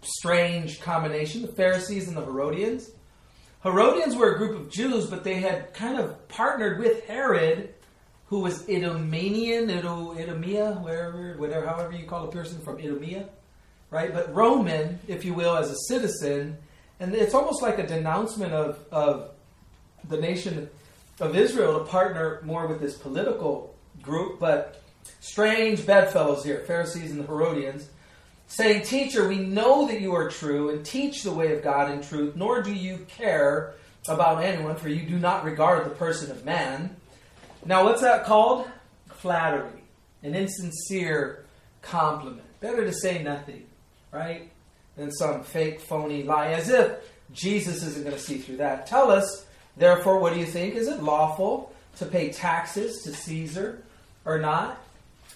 strange 0.01 0.81
combination, 0.81 1.41
the 1.41 1.53
Pharisees 1.53 2.07
and 2.07 2.17
the 2.17 2.25
Herodians. 2.25 2.91
Herodians 3.63 4.15
were 4.15 4.35
a 4.35 4.37
group 4.37 4.59
of 4.59 4.71
Jews, 4.71 5.07
but 5.07 5.23
they 5.23 5.35
had 5.35 5.73
kind 5.73 5.99
of 5.99 6.27
partnered 6.29 6.79
with 6.79 7.05
Herod, 7.05 7.73
who 8.27 8.39
was 8.39 8.67
Idumean, 8.69 9.69
Idumea, 9.69 10.73
wherever, 10.75 11.33
whatever, 11.37 11.67
however 11.67 11.93
you 11.93 12.05
call 12.05 12.27
a 12.27 12.31
person 12.31 12.59
from 12.61 12.77
Idumea, 12.77 13.27
right? 13.89 14.13
But 14.13 14.33
Roman, 14.33 14.99
if 15.07 15.25
you 15.25 15.33
will, 15.33 15.57
as 15.57 15.69
a 15.71 15.75
citizen, 15.87 16.57
and 16.99 17.13
it's 17.13 17.33
almost 17.33 17.61
like 17.61 17.79
a 17.79 17.87
denouncement 17.87 18.53
of, 18.53 18.79
of 18.91 19.31
the 20.07 20.17
nation 20.17 20.69
of 21.19 21.35
Israel 21.35 21.79
to 21.79 21.85
partner 21.85 22.41
more 22.45 22.67
with 22.67 22.79
this 22.79 22.97
political 22.97 23.75
group, 24.01 24.39
but 24.39 24.81
strange 25.19 25.85
bedfellows 25.85 26.43
here, 26.43 26.63
Pharisees 26.65 27.11
and 27.11 27.19
the 27.21 27.27
Herodians, 27.27 27.87
saying, 28.47 28.83
Teacher, 28.83 29.27
we 29.27 29.37
know 29.37 29.87
that 29.87 30.01
you 30.01 30.13
are 30.15 30.29
true 30.29 30.69
and 30.69 30.85
teach 30.85 31.23
the 31.23 31.31
way 31.31 31.55
of 31.55 31.63
God 31.63 31.91
in 31.91 32.01
truth, 32.01 32.35
nor 32.35 32.61
do 32.61 32.73
you 32.73 33.05
care 33.07 33.75
about 34.07 34.43
anyone, 34.43 34.75
for 34.75 34.89
you 34.89 35.07
do 35.07 35.19
not 35.19 35.43
regard 35.43 35.85
the 35.85 35.91
person 35.91 36.31
of 36.31 36.45
man. 36.45 36.95
Now, 37.65 37.83
what's 37.83 38.01
that 38.01 38.25
called? 38.25 38.67
Flattery, 39.07 39.83
an 40.23 40.35
insincere 40.35 41.45
compliment. 41.81 42.47
Better 42.59 42.85
to 42.85 42.93
say 42.93 43.21
nothing, 43.21 43.67
right? 44.11 44.51
Than 44.95 45.11
some 45.11 45.43
fake, 45.43 45.81
phony 45.81 46.23
lie, 46.23 46.53
as 46.53 46.69
if 46.69 46.97
Jesus 47.31 47.83
isn't 47.83 48.03
going 48.03 48.15
to 48.15 48.21
see 48.21 48.37
through 48.37 48.57
that. 48.57 48.87
Tell 48.87 49.11
us, 49.11 49.45
therefore, 49.77 50.19
what 50.19 50.33
do 50.33 50.39
you 50.39 50.45
think? 50.45 50.75
Is 50.75 50.87
it 50.87 51.03
lawful 51.03 51.73
to 51.97 52.05
pay 52.05 52.29
taxes 52.29 53.03
to 53.03 53.13
Caesar 53.13 53.83
or 54.25 54.39
not? 54.39 54.81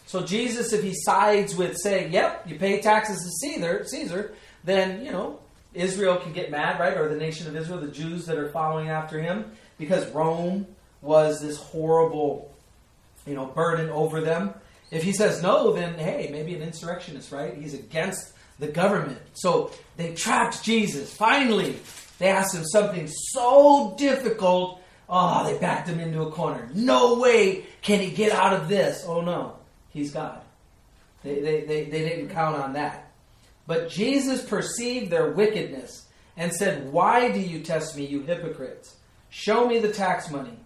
So 0.06 0.24
Jesus, 0.24 0.74
if 0.74 0.84
he 0.84 0.94
sides 0.94 1.56
with 1.56 1.78
saying, 1.78 2.14
"Yep, 2.14 2.44
you 2.48 2.60
pay 2.60 2.82
taxes 2.82 3.18
to 3.24 3.48
Caesar," 3.48 3.86
Caesar, 3.86 4.34
then 4.64 5.04
you 5.04 5.12
know 5.12 5.40
Israel 5.74 6.18
can 6.18 6.34
get 6.34 6.52
mad, 6.52 6.80
right? 6.80 6.98
Or 6.98 7.10
the 7.10 7.18
nation 7.18 7.48
of 7.48 7.56
Israel, 7.56 7.80
the 7.80 7.88
Jews 7.88 8.26
that 8.26 8.38
are 8.38 8.50
following 8.50 8.90
after 8.90 9.20
him, 9.20 9.52
because 9.78 10.08
Rome 10.10 10.68
was 11.02 11.42
this 11.42 11.58
horrible, 11.58 12.54
you 13.26 13.34
know, 13.34 13.46
burden 13.46 13.90
over 13.90 14.22
them. 14.22 14.54
If 14.92 15.04
he 15.04 15.14
says 15.14 15.42
no, 15.42 15.74
then 15.74 15.96
hey, 15.96 16.30
maybe 16.32 16.54
an 16.54 16.62
insurrectionist, 16.62 17.32
right? 17.32 17.56
He's 17.56 17.74
against 17.74 18.34
the 18.60 18.68
government. 18.68 19.20
So 19.34 19.72
they 19.98 20.14
trapped 20.14 20.64
Jesus. 20.64 21.12
Finally, 21.14 21.78
they 22.20 22.28
asked 22.28 22.56
him 22.56 22.66
something 22.66 23.08
so 23.08 23.96
difficult. 23.98 24.82
Oh, 25.10 25.44
they 25.44 25.58
backed 25.58 25.90
him 25.90 26.00
into 26.00 26.22
a 26.22 26.32
corner. 26.32 26.70
No 26.74 27.20
way 27.20 27.66
can 27.82 28.00
he 28.00 28.12
get 28.12 28.32
out 28.32 28.54
of 28.54 28.70
this. 28.70 29.04
Oh 29.08 29.22
no, 29.22 29.58
he's 29.94 30.12
God. 30.12 30.42
They, 31.24 31.40
they, 31.40 31.62
they, 31.62 31.84
they 31.86 32.00
didn't 32.10 32.30
count 32.30 32.58
on 32.58 32.74
that. 32.74 33.12
But 33.66 33.90
Jesus 33.90 34.44
perceived 34.44 35.10
their 35.10 35.32
wickedness 35.32 36.08
and 36.36 36.52
said, 36.52 36.92
Why 36.92 37.32
do 37.32 37.40
you 37.40 37.62
test 37.62 37.96
me, 37.96 38.06
you 38.06 38.24
hypocrites? 38.24 38.98
Show 39.30 39.68
me 39.68 39.80
the 39.80 39.92
tax 39.92 40.30
money. 40.30 40.58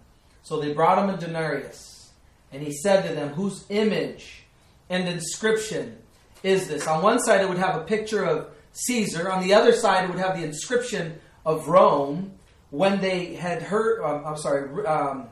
So 0.42 0.60
they 0.60 0.72
brought 0.72 0.98
him 0.98 1.10
a 1.10 1.16
denarius. 1.16 2.10
And 2.52 2.62
he 2.62 2.72
said 2.72 3.06
to 3.06 3.14
them, 3.14 3.30
Whose 3.30 3.64
image 3.68 4.44
and 4.90 5.08
inscription 5.08 5.98
is 6.42 6.68
this? 6.68 6.86
On 6.86 7.02
one 7.02 7.20
side, 7.20 7.40
it 7.40 7.48
would 7.48 7.58
have 7.58 7.76
a 7.76 7.84
picture 7.84 8.24
of 8.24 8.48
Caesar. 8.72 9.30
On 9.30 9.42
the 9.42 9.54
other 9.54 9.72
side, 9.72 10.04
it 10.04 10.10
would 10.10 10.18
have 10.18 10.36
the 10.36 10.44
inscription 10.44 11.20
of 11.44 11.68
Rome. 11.68 12.32
When 12.70 13.00
they 13.00 13.34
had 13.34 13.62
heard, 13.62 14.02
um, 14.02 14.26
I'm 14.26 14.36
sorry, 14.36 14.86
um, 14.86 15.28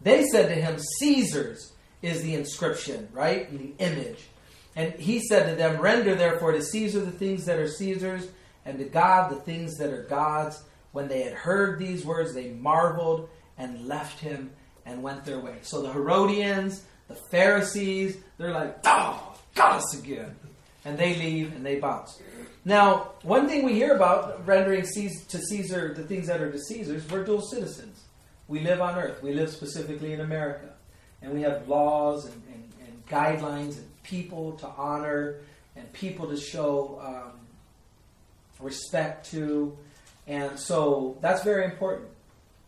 they 0.00 0.24
said 0.24 0.48
to 0.48 0.54
him, 0.54 0.78
Caesar's 0.98 1.72
is 2.02 2.22
the 2.22 2.34
inscription, 2.34 3.08
right? 3.12 3.48
And 3.50 3.58
the 3.58 3.84
image. 3.84 4.28
And 4.76 4.94
he 4.94 5.20
said 5.20 5.48
to 5.48 5.56
them, 5.56 5.80
Render 5.80 6.14
therefore 6.14 6.52
to 6.52 6.62
Caesar 6.62 7.00
the 7.00 7.10
things 7.10 7.44
that 7.46 7.58
are 7.58 7.68
Caesar's, 7.68 8.28
and 8.64 8.78
to 8.78 8.84
God 8.84 9.30
the 9.30 9.40
things 9.40 9.76
that 9.78 9.90
are 9.90 10.04
God's. 10.04 10.62
When 10.92 11.08
they 11.08 11.22
had 11.22 11.34
heard 11.34 11.78
these 11.78 12.04
words, 12.04 12.34
they 12.34 12.48
marveled 12.50 13.28
and 13.58 13.86
left 13.86 14.20
him 14.20 14.50
and 14.86 15.02
went 15.02 15.24
their 15.24 15.38
way. 15.38 15.58
So 15.62 15.82
the 15.82 15.92
Herodians, 15.92 16.84
the 17.08 17.14
Pharisees, 17.30 18.16
they're 18.38 18.52
like, 18.52 18.78
oh, 18.84 19.36
got 19.54 19.76
us 19.76 19.98
again. 19.98 20.34
And 20.84 20.96
they 20.96 21.14
leave 21.14 21.54
and 21.54 21.64
they 21.64 21.78
bounce. 21.78 22.20
Now, 22.64 23.12
one 23.22 23.48
thing 23.48 23.64
we 23.64 23.74
hear 23.74 23.94
about 23.94 24.46
rendering 24.46 24.82
to 24.82 25.38
Caesar 25.38 25.94
the 25.94 26.04
things 26.04 26.26
that 26.26 26.40
are 26.40 26.50
to 26.50 26.58
Caesar's, 26.58 27.08
we're 27.08 27.24
dual 27.24 27.42
citizens. 27.42 28.04
We 28.48 28.60
live 28.60 28.80
on 28.80 28.98
earth. 28.98 29.22
We 29.22 29.32
live 29.32 29.50
specifically 29.50 30.12
in 30.12 30.20
America. 30.20 30.69
And 31.22 31.32
we 31.32 31.42
have 31.42 31.68
laws 31.68 32.24
and, 32.26 32.42
and, 32.52 32.72
and 32.86 33.06
guidelines 33.06 33.76
and 33.76 34.02
people 34.02 34.52
to 34.52 34.66
honor 34.66 35.36
and 35.76 35.92
people 35.92 36.28
to 36.28 36.36
show 36.36 37.00
um, 37.04 37.40
respect 38.60 39.30
to. 39.30 39.76
And 40.26 40.58
so 40.58 41.18
that's 41.20 41.42
very 41.42 41.64
important. 41.64 42.08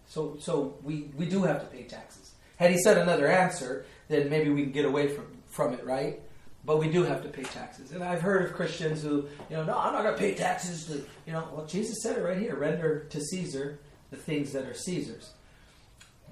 So, 0.07 0.37
so 0.41 0.75
we, 0.83 1.11
we 1.17 1.27
do 1.27 1.43
have 1.43 1.61
to 1.61 1.67
pay 1.67 1.85
taxes. 1.85 2.33
Had 2.57 2.71
he 2.71 2.79
said 2.79 2.99
another 2.99 3.27
answer, 3.27 3.87
then 4.09 4.29
maybe 4.29 4.51
we 4.51 4.63
can 4.63 4.73
get 4.73 4.85
away 4.85 5.09
from, 5.09 5.27
from 5.49 5.73
it, 5.73 5.85
right? 5.85 6.21
But 6.65 6.79
we 6.79 6.89
do 6.91 7.03
have 7.03 7.23
to 7.23 7.29
pay 7.29 7.43
taxes. 7.43 7.93
And 7.93 8.05
I've 8.05 8.21
heard 8.21 8.45
of 8.45 8.55
Christians 8.55 9.03
who, 9.03 9.27
you 9.51 9.57
know, 9.57 9.65
no, 9.65 9.77
I'm 9.77 9.93
not 9.93 10.03
going 10.03 10.15
to 10.15 10.21
pay 10.21 10.35
taxes 10.35 10.85
to, 10.87 10.95
you 11.27 11.33
know, 11.33 11.49
well, 11.53 11.67
Jesus 11.67 12.03
said 12.03 12.19
it 12.19 12.23
right 12.23 12.39
here 12.39 12.55
render 12.55 13.01
to 13.11 13.21
Caesar 13.21 13.79
the 14.11 14.17
things 14.17 14.53
that 14.53 14.67
are 14.67 14.75
Caesar's. 14.75 15.33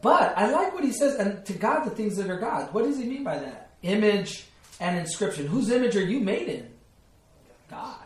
But 0.02 0.36
I 0.36 0.50
like 0.50 0.72
what 0.72 0.84
he 0.84 0.92
says, 0.92 1.16
and 1.16 1.44
to 1.46 1.52
God 1.52 1.84
the 1.84 1.90
things 1.90 2.16
that 2.16 2.30
are 2.30 2.38
God. 2.38 2.72
What 2.72 2.84
does 2.84 2.98
he 2.98 3.04
mean 3.04 3.24
by 3.24 3.38
that? 3.38 3.72
Image 3.82 4.44
and 4.78 4.98
inscription. 4.98 5.46
Whose 5.46 5.70
image 5.70 5.96
are 5.96 6.04
you 6.04 6.20
made 6.20 6.48
in? 6.48 6.68
God. 7.70 7.96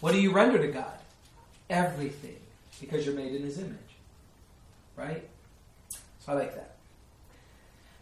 What 0.00 0.12
do 0.12 0.20
you 0.20 0.32
render 0.32 0.58
to 0.58 0.68
God? 0.68 0.98
Everything. 1.68 2.36
Because 2.80 3.04
you're 3.04 3.14
made 3.14 3.34
in 3.34 3.42
his 3.42 3.58
image. 3.58 3.76
Right? 4.96 5.28
So 6.20 6.32
I 6.32 6.34
like 6.34 6.54
that. 6.54 6.76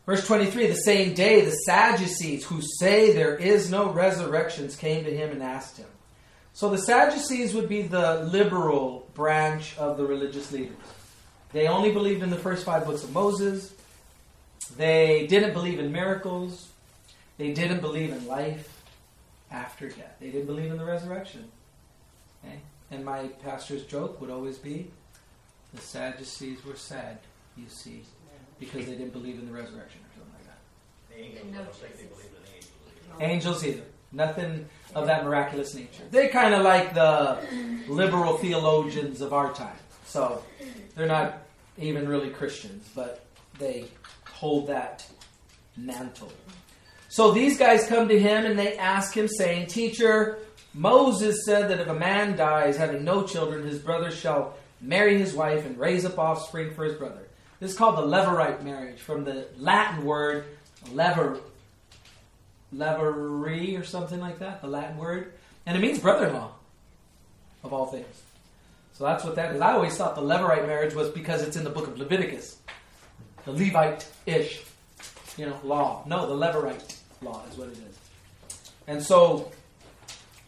Verse 0.04 0.24
23 0.24 0.68
The 0.68 0.74
same 0.74 1.14
day, 1.14 1.44
the 1.44 1.50
Sadducees, 1.50 2.44
who 2.44 2.62
say 2.78 3.12
there 3.12 3.36
is 3.36 3.70
no 3.70 3.90
resurrections, 3.90 4.76
came 4.76 5.04
to 5.04 5.14
him 5.14 5.30
and 5.30 5.42
asked 5.42 5.76
him. 5.76 5.88
So 6.52 6.70
the 6.70 6.78
Sadducees 6.78 7.54
would 7.54 7.68
be 7.68 7.82
the 7.82 8.22
liberal 8.24 9.10
branch 9.14 9.76
of 9.76 9.96
the 9.96 10.06
religious 10.06 10.52
leaders. 10.52 10.76
They 11.56 11.68
only 11.68 11.90
believed 11.90 12.22
in 12.22 12.28
the 12.28 12.36
first 12.36 12.66
five 12.66 12.84
books 12.84 13.02
of 13.02 13.14
Moses. 13.14 13.72
They 14.76 15.26
didn't 15.26 15.54
believe 15.54 15.78
in 15.78 15.90
miracles. 15.90 16.68
They 17.38 17.54
didn't 17.54 17.80
believe 17.80 18.12
in 18.12 18.26
life 18.26 18.82
after 19.50 19.88
death. 19.88 20.16
They 20.20 20.26
didn't 20.26 20.44
believe 20.44 20.70
in 20.70 20.76
the 20.76 20.84
resurrection. 20.84 21.48
Okay? 22.44 22.58
And 22.90 23.06
my 23.06 23.28
pastor's 23.42 23.84
joke 23.84 24.20
would 24.20 24.28
always 24.28 24.58
be 24.58 24.90
the 25.72 25.80
Sadducees 25.80 26.62
were 26.62 26.76
sad, 26.76 27.20
you 27.56 27.64
see, 27.70 28.02
because 28.60 28.84
they 28.84 28.92
didn't 28.92 29.14
believe 29.14 29.38
in 29.38 29.46
the 29.46 29.52
resurrection 29.52 30.02
or 30.02 30.12
something 30.12 30.34
like 30.34 30.44
that. 30.44 30.58
The 31.08 31.22
angels, 31.22 31.54
I 31.54 31.64
don't 31.64 31.74
think 31.74 31.96
they 31.96 32.04
believed 32.04 32.34
in 32.36 32.54
angels. 32.54 32.72
either. 33.14 33.32
Angels 33.32 33.64
either. 33.64 33.82
Nothing 34.12 34.68
of 34.94 35.06
that 35.06 35.24
miraculous 35.24 35.74
nature. 35.74 36.02
They're 36.10 36.28
kind 36.28 36.52
of 36.52 36.64
like 36.64 36.92
the 36.92 37.38
liberal 37.88 38.36
theologians 38.36 39.22
of 39.22 39.32
our 39.32 39.54
time. 39.54 39.78
So 40.04 40.42
they're 40.94 41.06
not 41.06 41.45
even 41.78 42.08
really 42.08 42.30
Christians, 42.30 42.88
but 42.94 43.24
they 43.58 43.86
hold 44.30 44.68
that 44.68 45.06
mantle. 45.76 46.32
So 47.08 47.32
these 47.32 47.58
guys 47.58 47.86
come 47.86 48.08
to 48.08 48.18
him 48.18 48.44
and 48.44 48.58
they 48.58 48.76
ask 48.76 49.16
him, 49.16 49.28
saying, 49.28 49.68
Teacher, 49.68 50.38
Moses 50.74 51.44
said 51.46 51.70
that 51.70 51.80
if 51.80 51.88
a 51.88 51.94
man 51.94 52.36
dies 52.36 52.76
having 52.76 53.04
no 53.04 53.22
children, 53.22 53.66
his 53.66 53.78
brother 53.78 54.10
shall 54.10 54.56
marry 54.80 55.18
his 55.18 55.32
wife 55.34 55.64
and 55.64 55.78
raise 55.78 56.04
up 56.04 56.18
offspring 56.18 56.74
for 56.74 56.84
his 56.84 56.94
brother. 56.94 57.22
This 57.60 57.70
is 57.70 57.76
called 57.78 57.96
the 57.96 58.02
Levirate 58.02 58.62
marriage, 58.62 59.00
from 59.00 59.24
the 59.24 59.46
Latin 59.56 60.04
word 60.04 60.44
levir, 60.92 61.40
or 63.80 63.84
something 63.84 64.20
like 64.20 64.40
that, 64.40 64.60
the 64.60 64.68
Latin 64.68 64.98
word. 64.98 65.32
And 65.64 65.76
it 65.76 65.80
means 65.80 65.98
brother-in-law, 65.98 66.52
of 67.64 67.72
all 67.72 67.86
things. 67.86 68.22
So 68.96 69.04
that's 69.04 69.24
what 69.24 69.34
that 69.36 69.54
is. 69.54 69.60
I 69.60 69.72
always 69.72 69.96
thought 69.96 70.14
the 70.14 70.22
Levirate 70.22 70.66
marriage 70.66 70.94
was 70.94 71.10
because 71.10 71.42
it's 71.42 71.56
in 71.56 71.64
the 71.64 71.70
book 71.70 71.86
of 71.86 71.98
Leviticus. 71.98 72.56
The 73.44 73.52
Levite-ish, 73.52 74.62
you 75.36 75.46
know, 75.46 75.58
law. 75.62 76.02
No, 76.06 76.26
the 76.26 76.46
Levirate 76.46 76.96
law 77.20 77.44
is 77.50 77.58
what 77.58 77.68
it 77.68 77.78
is. 77.78 77.98
And 78.86 79.02
so, 79.02 79.52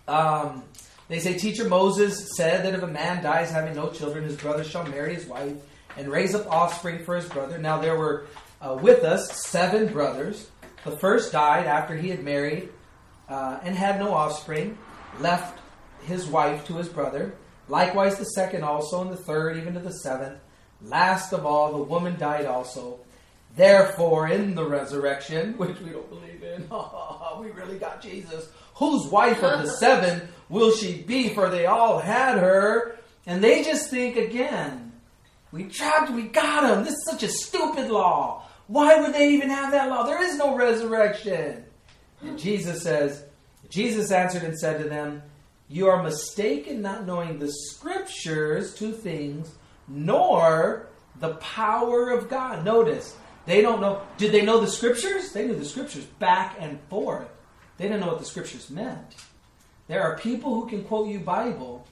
um, 0.06 0.62
They 1.08 1.20
say, 1.20 1.38
Teacher 1.38 1.66
Moses 1.66 2.36
said 2.36 2.64
that 2.64 2.74
if 2.74 2.82
a 2.82 2.86
man 2.86 3.22
dies 3.22 3.50
having 3.50 3.74
no 3.74 3.88
children, 3.88 4.24
his 4.24 4.36
brother 4.36 4.62
shall 4.62 4.86
marry 4.86 5.14
his 5.14 5.24
wife 5.26 5.56
and 5.96 6.08
raise 6.08 6.34
up 6.34 6.46
offspring 6.50 7.02
for 7.04 7.16
his 7.16 7.26
brother. 7.26 7.56
Now 7.56 7.78
there 7.78 7.96
were 7.96 8.26
uh, 8.60 8.78
with 8.80 9.04
us 9.04 9.46
seven 9.46 9.90
brothers. 9.90 10.48
The 10.84 10.96
first 10.98 11.32
died 11.32 11.66
after 11.66 11.96
he 11.96 12.10
had 12.10 12.22
married 12.22 12.68
uh, 13.28 13.58
and 13.62 13.74
had 13.74 13.98
no 13.98 14.12
offspring, 14.12 14.76
left 15.20 15.58
his 16.02 16.26
wife 16.26 16.66
to 16.66 16.74
his 16.76 16.88
brother. 16.88 17.34
Likewise, 17.68 18.16
the 18.16 18.24
second 18.24 18.64
also, 18.64 19.02
and 19.02 19.10
the 19.10 19.16
third, 19.16 19.56
even 19.56 19.74
to 19.74 19.80
the 19.80 19.92
seventh. 19.92 20.38
Last 20.82 21.32
of 21.32 21.44
all, 21.44 21.72
the 21.72 21.82
woman 21.82 22.18
died 22.18 22.46
also. 22.46 23.00
Therefore, 23.56 24.28
in 24.28 24.54
the 24.54 24.64
resurrection, 24.64 25.54
which 25.58 25.78
we 25.80 25.90
don't 25.90 26.08
believe 26.08 26.42
in, 26.42 26.68
we 27.40 27.50
really 27.50 27.78
got 27.78 28.00
Jesus. 28.00 28.48
Whose 28.76 29.06
wife 29.10 29.42
of 29.42 29.62
the 29.62 29.70
seven 29.78 30.28
will 30.48 30.72
she 30.72 31.02
be? 31.02 31.34
For 31.34 31.48
they 31.50 31.66
all 31.66 31.98
had 31.98 32.38
her. 32.38 32.98
And 33.26 33.44
they 33.44 33.62
just 33.62 33.90
think 33.90 34.16
again, 34.16 34.92
we 35.52 35.64
trapped, 35.64 36.10
we 36.10 36.22
got 36.22 36.70
him. 36.70 36.84
This 36.84 36.94
is 36.94 37.06
such 37.10 37.22
a 37.22 37.28
stupid 37.28 37.90
law. 37.90 38.44
Why 38.68 39.00
would 39.00 39.14
they 39.14 39.30
even 39.30 39.50
have 39.50 39.72
that 39.72 39.88
law? 39.88 40.04
There 40.04 40.22
is 40.22 40.36
no 40.36 40.54
resurrection. 40.54 41.64
And 42.22 42.38
Jesus 42.38 42.82
says, 42.82 43.24
Jesus 43.68 44.10
answered 44.10 44.42
and 44.42 44.58
said 44.58 44.82
to 44.82 44.88
them, 44.88 45.22
You 45.68 45.88
are 45.88 46.02
mistaken 46.02 46.80
not 46.80 47.06
knowing 47.06 47.38
the 47.38 47.52
scriptures, 47.52 48.74
two 48.74 48.92
things, 48.92 49.54
nor 49.86 50.86
the 51.20 51.34
power 51.34 52.10
of 52.10 52.30
God. 52.30 52.64
Notice, 52.64 53.16
they 53.44 53.60
don't 53.60 53.80
know. 53.80 54.02
Did 54.16 54.32
they 54.32 54.44
know 54.44 54.60
the 54.60 54.66
scriptures? 54.66 55.32
They 55.32 55.46
knew 55.46 55.56
the 55.56 55.64
scriptures 55.64 56.04
back 56.04 56.56
and 56.58 56.80
forth. 56.88 57.28
They 57.76 57.84
didn't 57.84 58.00
know 58.00 58.08
what 58.08 58.18
the 58.18 58.24
scriptures 58.24 58.70
meant. 58.70 59.14
There 59.88 60.02
are 60.02 60.18
people 60.18 60.54
who 60.54 60.68
can 60.68 60.84
quote 60.84 61.08
you 61.08 61.18
Bible, 61.18 61.86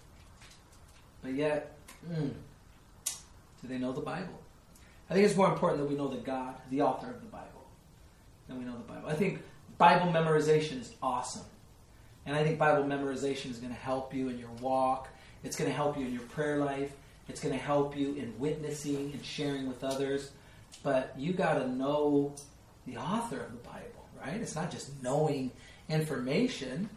but 1.23 1.33
yet, 1.33 1.77
mm, 2.11 2.31
do 3.07 3.69
they 3.69 3.79
know 3.79 3.93
the 3.93 4.01
Bible? 4.01 4.39
I 5.09 5.15
think 5.15 5.27
it's 5.27 5.37
more 5.37 5.49
important 5.49 5.83
that 5.83 5.89
we 5.89 5.97
know 5.97 6.09
the 6.09 6.17
God, 6.17 6.55
the 6.71 6.83
author 6.83 7.11
of 7.11 7.21
the 7.21 7.29
Bible, 7.29 7.67
than 8.49 8.59
we 8.59 8.65
know 8.65 8.77
the 8.77 8.93
Bible. 8.93 9.09
I 9.09 9.15
think 9.15 9.41
Bible 9.79 10.13
memorization 10.13 10.81
is 10.81 10.93
awesome. 11.03 11.45
And 12.27 12.35
I 12.35 12.43
think 12.43 12.59
Bible 12.59 12.85
memorization 12.85 13.51
is 13.51 13.59
going 13.59 13.73
to 13.73 13.81
help 13.81 14.13
you 14.13 14.29
in 14.29 14.39
your 14.39 14.51
walk. 14.61 15.09
It's 15.45 15.57
going 15.57 15.71
to 15.71 15.77
help 15.77 15.97
you 15.97 16.05
in 16.05 16.13
your 16.13 16.23
prayer 16.23 16.59
life. 16.59 16.93
It's 17.29 17.41
going 17.41 17.55
to 17.55 17.61
help 17.61 17.97
you 17.97 18.15
in 18.15 18.35
witnessing 18.39 19.13
and 19.13 19.25
sharing 19.25 19.69
with 19.69 19.83
others. 19.85 20.31
But 20.83 21.15
you 21.17 21.33
got 21.33 21.55
to 21.55 21.69
know 21.69 22.35
the 22.87 22.97
author 22.97 23.41
of 23.41 23.53
the 23.53 23.59
Bible, 23.59 24.07
right? 24.21 24.41
It's 24.41 24.55
not 24.55 24.71
just 24.71 25.03
knowing 25.03 25.53
information. 25.89 26.89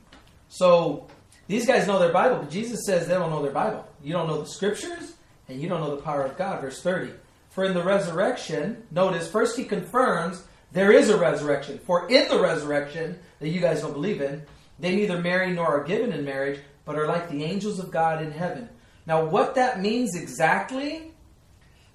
So 0.49 1.07
these 1.47 1.65
guys 1.65 1.87
know 1.87 1.99
their 1.99 2.13
Bible, 2.13 2.37
but 2.37 2.49
Jesus 2.49 2.85
says 2.85 3.07
they 3.07 3.13
don't 3.13 3.29
know 3.29 3.41
their 3.41 3.51
Bible. 3.51 3.87
You 4.03 4.13
don't 4.13 4.27
know 4.27 4.41
the 4.41 4.47
scriptures, 4.47 5.13
and 5.47 5.61
you 5.61 5.69
don't 5.69 5.81
know 5.81 5.95
the 5.95 6.01
power 6.01 6.23
of 6.23 6.37
God. 6.37 6.61
Verse 6.61 6.81
30. 6.81 7.11
For 7.49 7.65
in 7.65 7.73
the 7.73 7.83
resurrection, 7.83 8.83
notice, 8.91 9.29
first 9.29 9.57
he 9.57 9.63
confirms 9.63 10.43
there 10.71 10.91
is 10.91 11.09
a 11.09 11.17
resurrection. 11.17 11.79
For 11.79 12.07
in 12.07 12.27
the 12.29 12.39
resurrection, 12.39 13.19
that 13.39 13.49
you 13.49 13.59
guys 13.59 13.81
don't 13.81 13.93
believe 13.93 14.21
in, 14.21 14.43
they 14.79 14.95
neither 14.95 15.21
marry 15.21 15.51
nor 15.51 15.67
are 15.67 15.83
given 15.83 16.11
in 16.11 16.23
marriage, 16.23 16.59
but 16.85 16.95
are 16.95 17.07
like 17.07 17.29
the 17.29 17.43
angels 17.43 17.79
of 17.79 17.91
God 17.91 18.21
in 18.21 18.31
heaven. 18.31 18.69
Now, 19.05 19.25
what 19.25 19.55
that 19.55 19.81
means 19.81 20.15
exactly, 20.15 21.11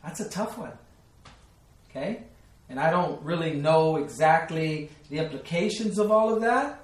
that's 0.02 0.20
a 0.20 0.28
tough 0.28 0.58
one. 0.58 0.72
Okay? 1.90 2.22
And 2.68 2.80
I 2.80 2.90
don't 2.90 3.22
really 3.22 3.54
know 3.54 3.96
exactly 3.96 4.90
the 5.10 5.18
implications 5.18 5.98
of 5.98 6.10
all 6.10 6.34
of 6.34 6.42
that. 6.42 6.80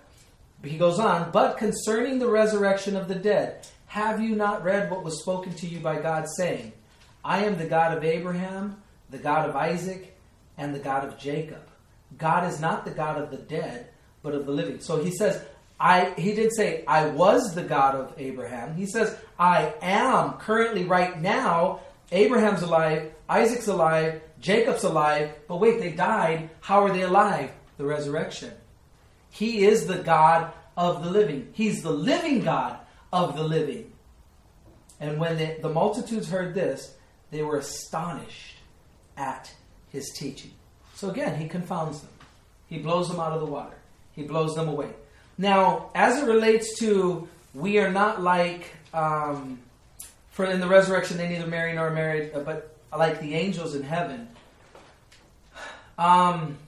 But 0.63 0.71
he 0.71 0.79
goes 0.79 0.99
on, 0.99 1.31
but 1.31 1.57
concerning 1.57 2.19
the 2.19 2.29
resurrection 2.29 2.95
of 2.97 3.09
the 3.09 3.15
dead, 3.15 3.67
have 3.87 4.21
you 4.21 4.37
not 4.37 4.63
read 4.63 4.91
what 4.91 5.03
was 5.03 5.21
spoken 5.21 5.55
to 5.55 5.67
you 5.67 5.81
by 5.81 6.01
God, 6.01 6.27
saying, 6.37 6.73
I 7.25 7.45
am 7.45 7.57
the 7.57 7.67
God 7.67 7.97
of 7.97 8.05
Abraham, 8.05 8.83
the 9.09 9.19
God 9.19 9.49
of 9.49 9.57
Isaac, 9.57 10.17
and 10.59 10.75
the 10.75 10.79
God 10.79 11.05
of 11.05 11.19
Jacob? 11.19 11.63
God 12.19 12.49
is 12.49 12.61
not 12.61 12.85
the 12.85 12.91
God 12.91 13.21
of 13.21 13.31
the 13.31 13.39
dead, 13.39 13.89
but 14.23 14.35
of 14.35 14.47
the 14.47 14.53
living. 14.53 14.81
So 14.81 15.03
he 15.03 15.11
says, 15.11 15.43
I 15.81 16.13
he 16.19 16.35
did 16.35 16.53
say 16.53 16.85
I 16.87 17.07
was 17.07 17.55
the 17.55 17.63
God 17.63 17.95
of 17.95 18.15
Abraham. 18.19 18.77
He 18.77 18.87
says 18.87 19.17
I 19.39 19.73
am 19.81 20.35
currently 20.35 20.85
right 20.85 21.21
now 21.21 21.81
Abraham's 22.13 22.63
alive, 22.63 23.13
Isaac's 23.29 23.69
alive, 23.69 24.21
Jacob's 24.41 24.85
alive, 24.85 25.31
but 25.49 25.61
wait, 25.61 25.81
they 25.81 25.93
died. 25.93 26.51
How 26.61 26.85
are 26.85 26.93
they 26.93 27.03
alive? 27.03 27.51
The 27.79 27.87
resurrection. 27.87 28.53
He 29.31 29.65
is 29.65 29.87
the 29.87 29.99
God 29.99 30.53
of 30.77 31.05
the 31.05 31.11
living. 31.11 31.49
He's 31.53 31.83
the 31.83 31.93
living 31.93 32.43
God 32.43 32.79
of 33.13 33.37
the 33.37 33.45
living. 33.45 33.93
And 34.99 35.19
when 35.19 35.39
the, 35.39 35.57
the 35.63 35.69
multitudes 35.69 36.29
heard 36.29 36.55
this, 36.55 36.95
they 37.31 37.43
were 37.43 37.59
astonished 37.59 38.57
at 39.17 39.53
his 39.89 40.11
teaching. 40.11 40.51
So 40.95 41.11
again, 41.11 41.39
he 41.39 41.49
confounds 41.49 42.01
them. 42.01 42.11
He 42.67 42.79
blows 42.79 43.09
them 43.09 43.21
out 43.21 43.33
of 43.33 43.41
the 43.41 43.47
water. 43.47 43.77
He 44.13 44.25
blows 44.25 44.55
them 44.55 44.69
away. 44.69 44.91
Now, 45.41 45.89
as 45.95 46.23
it 46.23 46.27
relates 46.27 46.79
to 46.81 47.27
we 47.55 47.79
are 47.79 47.91
not 47.91 48.21
like 48.21 48.75
um, 48.93 49.59
for 50.33 50.45
in 50.45 50.61
the 50.61 50.67
resurrection 50.67 51.17
they 51.17 51.31
neither 51.31 51.47
marry 51.47 51.73
nor 51.73 51.89
married, 51.89 52.33
uh, 52.35 52.41
but 52.41 52.77
like 52.95 53.23
the 53.23 53.35
angels 53.35 53.75
in 53.75 53.83
heaven. 53.83 54.29
Um, 55.97 56.59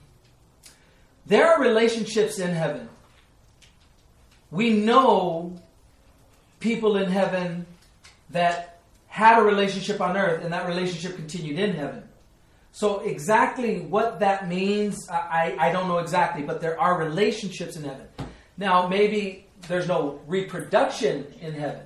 there 1.27 1.53
are 1.53 1.61
relationships 1.61 2.39
in 2.39 2.49
heaven. 2.49 2.89
We 4.49 4.71
know 4.71 5.55
people 6.59 6.97
in 6.97 7.11
heaven 7.11 7.67
that 8.31 8.79
had 9.05 9.37
a 9.37 9.43
relationship 9.43 10.01
on 10.01 10.17
earth, 10.17 10.43
and 10.43 10.51
that 10.51 10.67
relationship 10.67 11.15
continued 11.15 11.59
in 11.59 11.75
heaven. 11.75 12.09
So, 12.71 13.01
exactly 13.01 13.81
what 13.81 14.21
that 14.21 14.47
means, 14.47 15.07
I, 15.11 15.55
I 15.59 15.71
don't 15.71 15.87
know 15.87 15.99
exactly, 15.99 16.41
but 16.41 16.59
there 16.59 16.79
are 16.81 16.97
relationships 16.97 17.75
in 17.75 17.83
heaven. 17.83 18.07
Now, 18.63 18.87
maybe 18.87 19.45
there's 19.67 19.89
no 19.89 20.21
reproduction 20.25 21.27
in 21.41 21.51
heaven. 21.53 21.81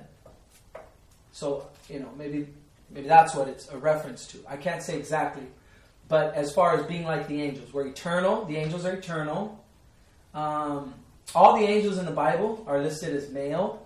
So, 1.32 1.66
you 1.88 1.98
know, 1.98 2.08
maybe 2.16 2.46
maybe 2.88 3.08
that's 3.08 3.34
what 3.34 3.48
it's 3.48 3.68
a 3.70 3.76
reference 3.76 4.28
to. 4.28 4.38
I 4.48 4.56
can't 4.56 4.80
say 4.80 4.96
exactly. 4.96 5.42
But 6.06 6.34
as 6.36 6.54
far 6.54 6.78
as 6.78 6.86
being 6.86 7.02
like 7.02 7.26
the 7.26 7.42
angels, 7.42 7.72
we're 7.72 7.88
eternal. 7.88 8.44
The 8.44 8.56
angels 8.58 8.86
are 8.86 8.92
eternal. 8.92 9.58
Um, 10.34 10.94
all 11.34 11.58
the 11.58 11.66
angels 11.66 11.98
in 11.98 12.04
the 12.04 12.12
Bible 12.12 12.64
are 12.68 12.80
listed 12.80 13.12
as 13.12 13.28
male. 13.28 13.84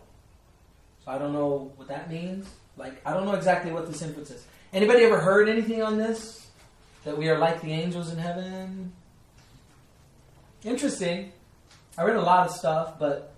So 1.03 1.13
I 1.13 1.17
don't 1.17 1.33
know 1.33 1.73
what 1.77 1.89
that 1.89 2.11
means. 2.11 2.47
Like, 2.77 3.01
I 3.07 3.15
don't 3.15 3.25
know 3.25 3.37
exactly 3.37 3.73
what 3.73 3.91
this 3.91 4.03
inference 4.03 4.31
is. 4.31 4.45
Anybody 4.75 5.03
ever 5.05 5.19
heard 5.19 5.49
anything 5.49 5.83
on 5.83 5.97
this? 5.97 6.47
That 7.05 7.17
we 7.17 7.31
are 7.31 7.39
like 7.39 7.63
the 7.63 7.73
angels 7.73 8.13
in 8.13 8.19
heaven? 8.19 8.93
Interesting. 10.63 11.33
I 11.99 12.05
read 12.05 12.17
a 12.17 12.23
lot 12.23 12.49
of 12.49 12.55
stuff, 12.55 12.99
but 12.99 13.35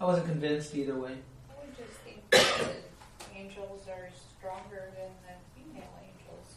I 0.00 0.04
wasn't 0.06 0.26
convinced 0.26 0.74
either 0.74 0.94
way. 0.98 1.12
I 1.50 1.64
would 1.64 1.76
just 1.76 1.98
think 2.00 2.22
that 2.30 2.76
angels 3.36 3.86
are 3.88 4.08
stronger 4.38 4.90
than 4.96 5.10
the 5.26 5.34
female 5.54 5.90
angels. 6.02 6.54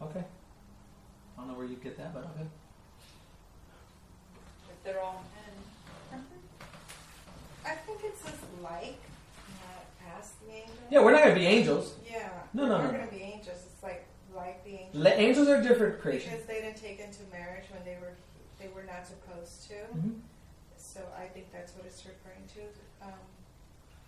Okay. 0.00 0.24
I 1.36 1.40
don't 1.40 1.48
know 1.48 1.54
where 1.54 1.66
you 1.66 1.76
get 1.76 1.96
that, 1.98 2.14
but 2.14 2.24
okay. 2.24 2.46
If 4.70 4.84
they're 4.84 5.00
all 5.00 5.24
men. 6.12 6.24
I 7.66 7.74
think 7.74 7.98
it's 8.04 8.22
just 8.22 8.36
like, 8.62 9.00
not 9.60 9.84
past 10.06 10.34
the 10.46 10.52
angels. 10.54 10.78
Yeah, 10.90 11.02
we're 11.02 11.12
not 11.12 11.24
going 11.24 11.34
to 11.34 11.40
be 11.40 11.46
angels. 11.46 11.94
Yeah. 12.08 12.28
No, 12.54 12.66
no, 12.66 12.68
We're 12.68 12.68
no, 12.68 12.82
not 12.84 12.92
no. 12.92 12.98
going 12.98 13.08
to 13.08 13.14
be 13.14 13.22
angels. 13.22 13.67
Like 14.48 14.64
the 14.64 14.70
angels. 14.70 15.04
Le- 15.04 15.14
angels 15.14 15.48
are 15.48 15.62
different 15.62 16.00
creation. 16.00 16.30
Because 16.32 16.46
they 16.46 16.60
didn't 16.62 16.76
take 16.76 17.00
into 17.00 17.20
marriage 17.30 17.64
when 17.70 17.84
they 17.84 17.96
were 18.00 18.12
they 18.58 18.68
were 18.74 18.82
not 18.82 19.06
supposed 19.06 19.68
to. 19.68 19.74
Mhm. 19.96 20.20
So 20.76 21.00
I 21.16 21.26
think 21.26 21.52
that's 21.52 21.74
what 21.76 21.84
it's 21.86 22.04
referring 22.04 22.42
to. 22.54 23.06
Um, 23.06 23.12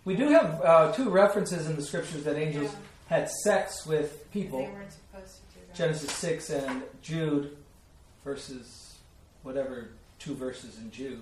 We 0.03 0.15
do 0.15 0.29
have 0.29 0.61
uh, 0.61 0.91
two 0.93 1.09
references 1.09 1.67
in 1.67 1.75
the 1.75 1.81
scriptures 1.81 2.23
that 2.23 2.35
angels 2.35 2.71
yeah, 2.71 3.17
had 3.17 3.29
sex 3.43 3.85
with 3.85 4.29
people. 4.31 4.59
They 4.59 4.71
weren't 4.71 4.91
supposed 4.91 5.35
to 5.35 5.59
do 5.59 5.65
that. 5.67 5.75
Genesis 5.75 6.11
6 6.13 6.49
and 6.49 6.83
Jude 7.01 7.55
versus 8.25 8.97
whatever 9.43 9.89
two 10.19 10.33
verses 10.33 10.77
in 10.79 10.89
Jude. 10.91 11.21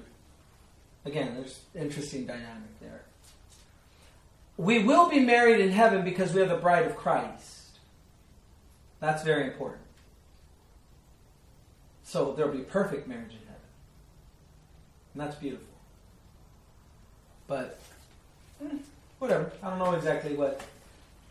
Again, 1.05 1.35
there's 1.35 1.59
interesting 1.75 2.25
dynamic 2.25 2.79
there. 2.79 3.01
We 4.57 4.83
will 4.83 5.09
be 5.09 5.19
married 5.19 5.59
in 5.61 5.71
heaven 5.71 6.03
because 6.03 6.33
we 6.33 6.41
are 6.41 6.45
the 6.47 6.57
bride 6.57 6.85
of 6.85 6.95
Christ. 6.95 7.58
That's 8.99 9.23
very 9.23 9.45
important. 9.45 9.81
So 12.03 12.33
there'll 12.33 12.51
be 12.51 12.63
perfect 12.63 13.07
marriage 13.07 13.31
in 13.31 13.39
heaven. 13.39 13.61
And 15.13 15.21
that's 15.21 15.35
beautiful. 15.35 15.67
But 17.47 17.79
eh, 18.63 18.69
whatever. 19.19 19.51
I 19.63 19.69
don't 19.69 19.79
know 19.79 19.93
exactly 19.93 20.35
what 20.35 20.61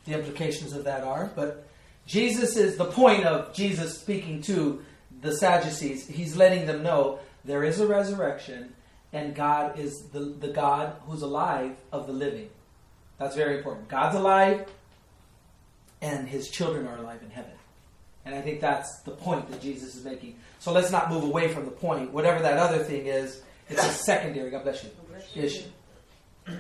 the 0.05 0.15
implications 0.15 0.73
of 0.73 0.85
that 0.85 1.05
are, 1.05 1.31
but 1.35 1.67
Jesus 2.07 2.57
is 2.57 2.77
the 2.77 2.87
point 2.87 3.25
of 3.25 3.53
Jesus 3.53 3.99
speaking 3.99 4.41
to 4.43 4.83
the 5.21 5.37
Sadducees. 5.37 6.07
He's 6.07 6.37
letting 6.37 6.67
them 6.67 6.83
know 6.83 7.19
there 7.45 7.65
is 7.65 7.81
a 7.81 7.87
resurrection 7.87 8.73
and 9.13 9.35
God 9.35 9.79
is 9.79 10.03
the, 10.13 10.21
the 10.21 10.49
God 10.49 10.97
who's 11.07 11.23
alive 11.23 11.77
of 11.93 12.07
the 12.07 12.13
living. 12.13 12.51
That's 13.19 13.35
very 13.35 13.59
important. 13.59 13.89
God's 13.89 14.17
alive, 14.17 14.67
and 16.01 16.29
his 16.29 16.51
children 16.51 16.87
are 16.87 16.97
alive 16.99 17.21
in 17.23 17.31
heaven. 17.31 17.53
And 18.25 18.35
I 18.35 18.41
think 18.41 18.61
that's 18.61 19.01
the 19.05 19.13
point 19.13 19.51
that 19.51 19.63
Jesus 19.63 19.95
is 19.95 20.05
making. 20.05 20.37
So 20.59 20.73
let's 20.73 20.91
not 20.91 21.11
move 21.11 21.25
away 21.25 21.49
from 21.49 21.65
the 21.65 21.71
point. 21.71 22.13
Whatever 22.13 22.43
that 22.43 22.59
other 22.59 22.79
thing 22.79 23.07
is, 23.07 23.43
it's 23.69 23.83
a 23.83 23.91
secondary, 23.91 24.51
God 24.51 24.65
bless 24.65 24.85
you, 24.85 24.91
issue. 25.43 25.65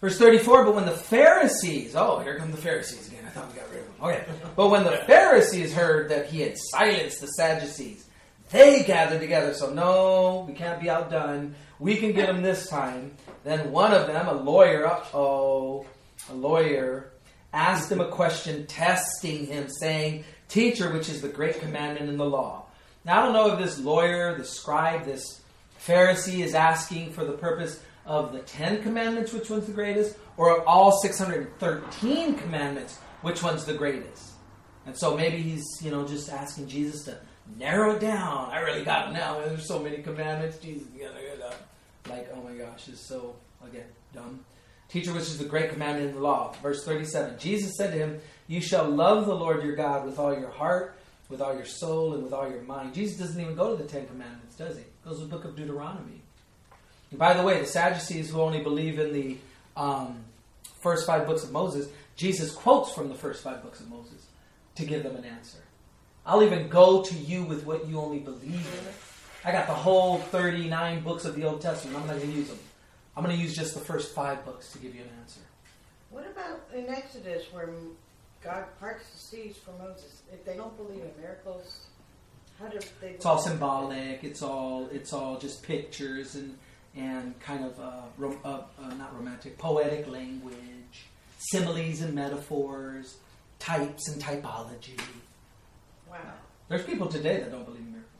Verse 0.00 0.18
34, 0.18 0.64
but 0.64 0.74
when 0.74 0.86
the 0.86 0.92
Pharisees, 0.92 1.96
oh, 1.96 2.20
here 2.20 2.36
come 2.36 2.52
the 2.52 2.56
Pharisees 2.56 3.08
again. 3.08 3.24
I 3.26 3.30
thought 3.30 3.52
we 3.52 3.58
got 3.58 3.68
rid 3.70 3.80
of 3.80 3.86
them. 3.86 3.94
Okay. 4.02 4.24
But 4.54 4.68
when 4.68 4.84
the 4.84 4.98
Pharisees 5.06 5.74
heard 5.74 6.10
that 6.10 6.26
he 6.26 6.40
had 6.40 6.56
silenced 6.56 7.20
the 7.20 7.26
Sadducees, 7.26 8.06
they 8.50 8.84
gathered 8.84 9.20
together. 9.20 9.54
So, 9.54 9.72
no, 9.72 10.44
we 10.46 10.54
can't 10.54 10.80
be 10.80 10.88
outdone. 10.88 11.54
We 11.80 11.96
can 11.96 12.12
get 12.12 12.28
them 12.28 12.42
this 12.42 12.68
time. 12.68 13.16
Then 13.42 13.72
one 13.72 13.92
of 13.92 14.06
them, 14.06 14.28
a 14.28 14.34
lawyer, 14.34 14.88
oh, 15.12 15.84
a 16.30 16.34
lawyer, 16.34 17.10
asked 17.52 17.90
him 17.90 18.00
a 18.00 18.08
question, 18.08 18.66
testing 18.66 19.46
him, 19.46 19.68
saying, 19.68 20.24
Teacher, 20.48 20.92
which 20.92 21.08
is 21.08 21.20
the 21.20 21.28
great 21.28 21.60
commandment 21.60 22.08
in 22.08 22.16
the 22.16 22.24
law? 22.24 22.64
Now, 23.04 23.20
I 23.20 23.24
don't 23.24 23.32
know 23.32 23.52
if 23.52 23.58
this 23.58 23.78
lawyer, 23.78 24.36
the 24.36 24.44
scribe, 24.44 25.04
this 25.04 25.42
Pharisee 25.78 26.44
is 26.44 26.54
asking 26.54 27.12
for 27.12 27.24
the 27.24 27.32
purpose 27.32 27.80
of 28.06 28.32
the 28.32 28.40
Ten 28.40 28.82
Commandments, 28.82 29.32
which 29.32 29.50
one's 29.50 29.66
the 29.66 29.72
greatest, 29.72 30.16
or 30.36 30.58
of 30.58 30.66
all 30.66 31.00
613 31.00 32.34
commandments, 32.36 32.98
which 33.22 33.42
one's 33.42 33.64
the 33.64 33.74
greatest. 33.74 34.32
And 34.86 34.96
so 34.96 35.16
maybe 35.16 35.42
he's, 35.42 35.66
you 35.82 35.90
know, 35.90 36.06
just 36.06 36.30
asking 36.30 36.68
Jesus 36.68 37.04
to 37.04 37.18
narrow 37.58 37.96
it 37.96 38.00
down. 38.00 38.50
I 38.50 38.60
really 38.60 38.84
got 38.84 39.10
it 39.10 39.12
now. 39.12 39.38
There's 39.40 39.68
so 39.68 39.78
many 39.78 39.98
commandments. 39.98 40.58
Jesus, 40.58 40.86
like, 42.08 42.30
oh 42.34 42.42
my 42.42 42.52
gosh, 42.52 42.88
it's 42.88 43.06
so, 43.06 43.36
again, 43.66 43.86
dumb. 44.14 44.44
Teacher, 44.88 45.12
which 45.12 45.24
is 45.24 45.38
the 45.38 45.44
great 45.44 45.70
commandment 45.70 46.08
in 46.08 46.14
the 46.14 46.20
law. 46.20 46.54
Verse 46.62 46.84
37 46.84 47.38
Jesus 47.38 47.76
said 47.76 47.92
to 47.92 47.98
him, 47.98 48.20
You 48.46 48.60
shall 48.60 48.88
love 48.88 49.26
the 49.26 49.34
Lord 49.34 49.62
your 49.62 49.76
God 49.76 50.06
with 50.06 50.18
all 50.18 50.32
your 50.32 50.50
heart, 50.50 50.98
with 51.28 51.40
all 51.40 51.54
your 51.54 51.66
soul, 51.66 52.14
and 52.14 52.22
with 52.22 52.32
all 52.32 52.48
your 52.48 52.62
mind. 52.62 52.94
Jesus 52.94 53.18
doesn't 53.18 53.40
even 53.40 53.54
go 53.54 53.76
to 53.76 53.82
the 53.82 53.88
Ten 53.88 54.06
Commandments, 54.06 54.56
does 54.56 54.76
he? 54.76 54.84
Goes 55.04 55.18
to 55.18 55.24
the 55.24 55.30
book 55.30 55.44
of 55.44 55.56
Deuteronomy. 55.56 56.22
And 57.10 57.18
by 57.18 57.34
the 57.34 57.42
way, 57.42 57.60
the 57.60 57.66
Sadducees 57.66 58.30
who 58.30 58.40
only 58.40 58.62
believe 58.62 58.98
in 58.98 59.12
the 59.12 59.36
um, 59.76 60.24
first 60.80 61.06
five 61.06 61.26
books 61.26 61.44
of 61.44 61.52
Moses, 61.52 61.88
Jesus 62.16 62.52
quotes 62.52 62.92
from 62.92 63.08
the 63.08 63.14
first 63.14 63.42
five 63.42 63.62
books 63.62 63.80
of 63.80 63.88
Moses 63.88 64.26
to 64.76 64.84
give 64.84 65.02
them 65.02 65.16
an 65.16 65.24
answer. 65.24 65.58
I'll 66.26 66.42
even 66.42 66.68
go 66.68 67.02
to 67.02 67.14
you 67.14 67.44
with 67.44 67.64
what 67.64 67.88
you 67.88 67.98
only 67.98 68.18
believe 68.18 68.54
in. 68.54 68.94
I 69.44 69.52
got 69.52 69.66
the 69.66 69.74
whole 69.74 70.18
39 70.18 71.02
books 71.02 71.24
of 71.24 71.34
the 71.34 71.44
Old 71.44 71.60
Testament. 71.60 71.96
I'm 71.96 72.06
not 72.06 72.16
going 72.16 72.30
to 72.30 72.36
use 72.36 72.48
them. 72.48 72.58
I'm 73.18 73.24
going 73.24 73.36
to 73.36 73.42
use 73.42 73.56
just 73.56 73.74
the 73.74 73.80
first 73.80 74.14
five 74.14 74.44
books 74.44 74.70
to 74.70 74.78
give 74.78 74.94
you 74.94 75.00
an 75.02 75.08
answer. 75.20 75.40
What 76.10 76.24
about 76.24 76.60
in 76.72 76.88
Exodus 76.88 77.52
where 77.52 77.68
God 78.44 78.64
parts 78.78 79.10
the 79.10 79.18
seas 79.18 79.56
for 79.56 79.72
Moses? 79.72 80.22
If 80.32 80.44
they 80.44 80.54
don't 80.54 80.76
believe 80.76 81.02
in 81.02 81.10
miracles, 81.20 81.88
how 82.60 82.68
do 82.68 82.78
they? 83.00 83.08
It's 83.08 83.26
all 83.26 83.40
symbolic. 83.40 84.22
It's 84.22 84.40
all 84.40 84.88
it's 84.92 85.12
all 85.12 85.36
just 85.36 85.64
pictures 85.64 86.36
and 86.36 86.56
and 86.94 87.36
kind 87.40 87.64
of 87.64 87.80
uh, 87.80 88.02
rom- 88.18 88.38
uh, 88.44 88.60
uh, 88.80 88.94
not 88.94 89.12
romantic, 89.16 89.58
poetic 89.58 90.06
language, 90.06 91.06
similes 91.38 92.02
and 92.02 92.14
metaphors, 92.14 93.16
types 93.58 94.06
and 94.06 94.22
typology. 94.22 94.96
Wow, 96.08 96.18
There's 96.68 96.84
people 96.84 97.08
today 97.08 97.40
that 97.40 97.50
don't 97.50 97.64
believe 97.64 97.80
in 97.80 97.90
miracles. 97.90 98.12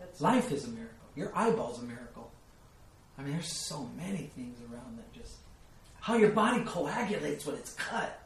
that's 0.00 0.20
Life 0.20 0.50
is 0.50 0.64
a 0.64 0.70
miracle. 0.70 1.06
Your 1.14 1.30
eyeball's 1.32 1.78
a 1.78 1.84
miracle. 1.84 2.15
I 3.18 3.22
mean, 3.22 3.32
there's 3.32 3.52
so 3.52 3.88
many 3.96 4.30
things 4.34 4.58
around 4.70 4.98
that 4.98 5.12
just 5.12 5.36
how 6.00 6.16
your 6.16 6.30
body 6.30 6.62
coagulates 6.64 7.46
when 7.46 7.56
it's 7.56 7.72
cut, 7.74 8.22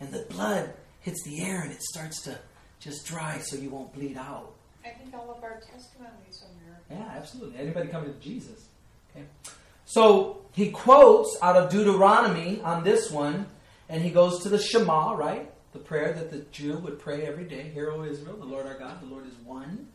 and 0.00 0.12
the 0.12 0.26
blood 0.30 0.72
hits 1.00 1.22
the 1.24 1.42
air 1.42 1.62
and 1.62 1.72
it 1.72 1.82
starts 1.82 2.22
to 2.22 2.38
just 2.80 3.06
dry 3.06 3.38
so 3.38 3.56
you 3.56 3.70
won't 3.70 3.92
bleed 3.92 4.16
out. 4.16 4.52
I 4.84 4.90
think 4.90 5.14
all 5.14 5.30
of 5.30 5.42
our 5.42 5.60
testimonies 5.60 6.42
are 6.42 6.64
miracles. 6.64 6.86
Yeah, 6.90 7.16
absolutely. 7.16 7.58
Anybody 7.58 7.88
coming 7.88 8.12
to 8.12 8.18
Jesus. 8.18 8.66
Okay. 9.14 9.24
So 9.84 10.42
he 10.52 10.70
quotes 10.70 11.36
out 11.42 11.56
of 11.56 11.70
Deuteronomy 11.70 12.60
on 12.62 12.82
this 12.82 13.10
one, 13.10 13.46
and 13.88 14.02
he 14.02 14.10
goes 14.10 14.42
to 14.42 14.48
the 14.48 14.58
Shema, 14.58 15.14
right? 15.14 15.50
The 15.72 15.78
prayer 15.78 16.12
that 16.12 16.30
the 16.30 16.40
Jew 16.50 16.76
would 16.78 16.98
pray 16.98 17.26
every 17.26 17.44
day. 17.44 17.70
Hear, 17.72 17.90
O 17.90 18.04
Israel, 18.04 18.36
the 18.36 18.44
Lord 18.44 18.66
our 18.66 18.78
God, 18.78 19.00
the 19.00 19.06
Lord 19.06 19.26
is 19.26 19.34
one. 19.44 19.88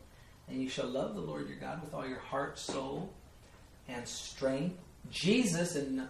And 0.48 0.62
you 0.62 0.68
shall 0.68 0.86
love 0.86 1.14
the 1.14 1.20
Lord 1.20 1.48
your 1.48 1.58
God 1.58 1.82
with 1.82 1.92
all 1.92 2.06
your 2.06 2.18
heart, 2.18 2.58
soul, 2.58 3.12
and 3.88 4.06
strength. 4.06 4.78
Jesus 5.10 5.74
in 5.76 6.08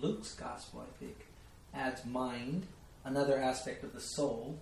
Luke's 0.00 0.34
gospel, 0.34 0.84
I 0.86 0.98
think, 0.98 1.16
adds 1.72 2.04
mind, 2.04 2.66
another 3.04 3.38
aspect 3.38 3.84
of 3.84 3.92
the 3.92 4.00
soul. 4.00 4.58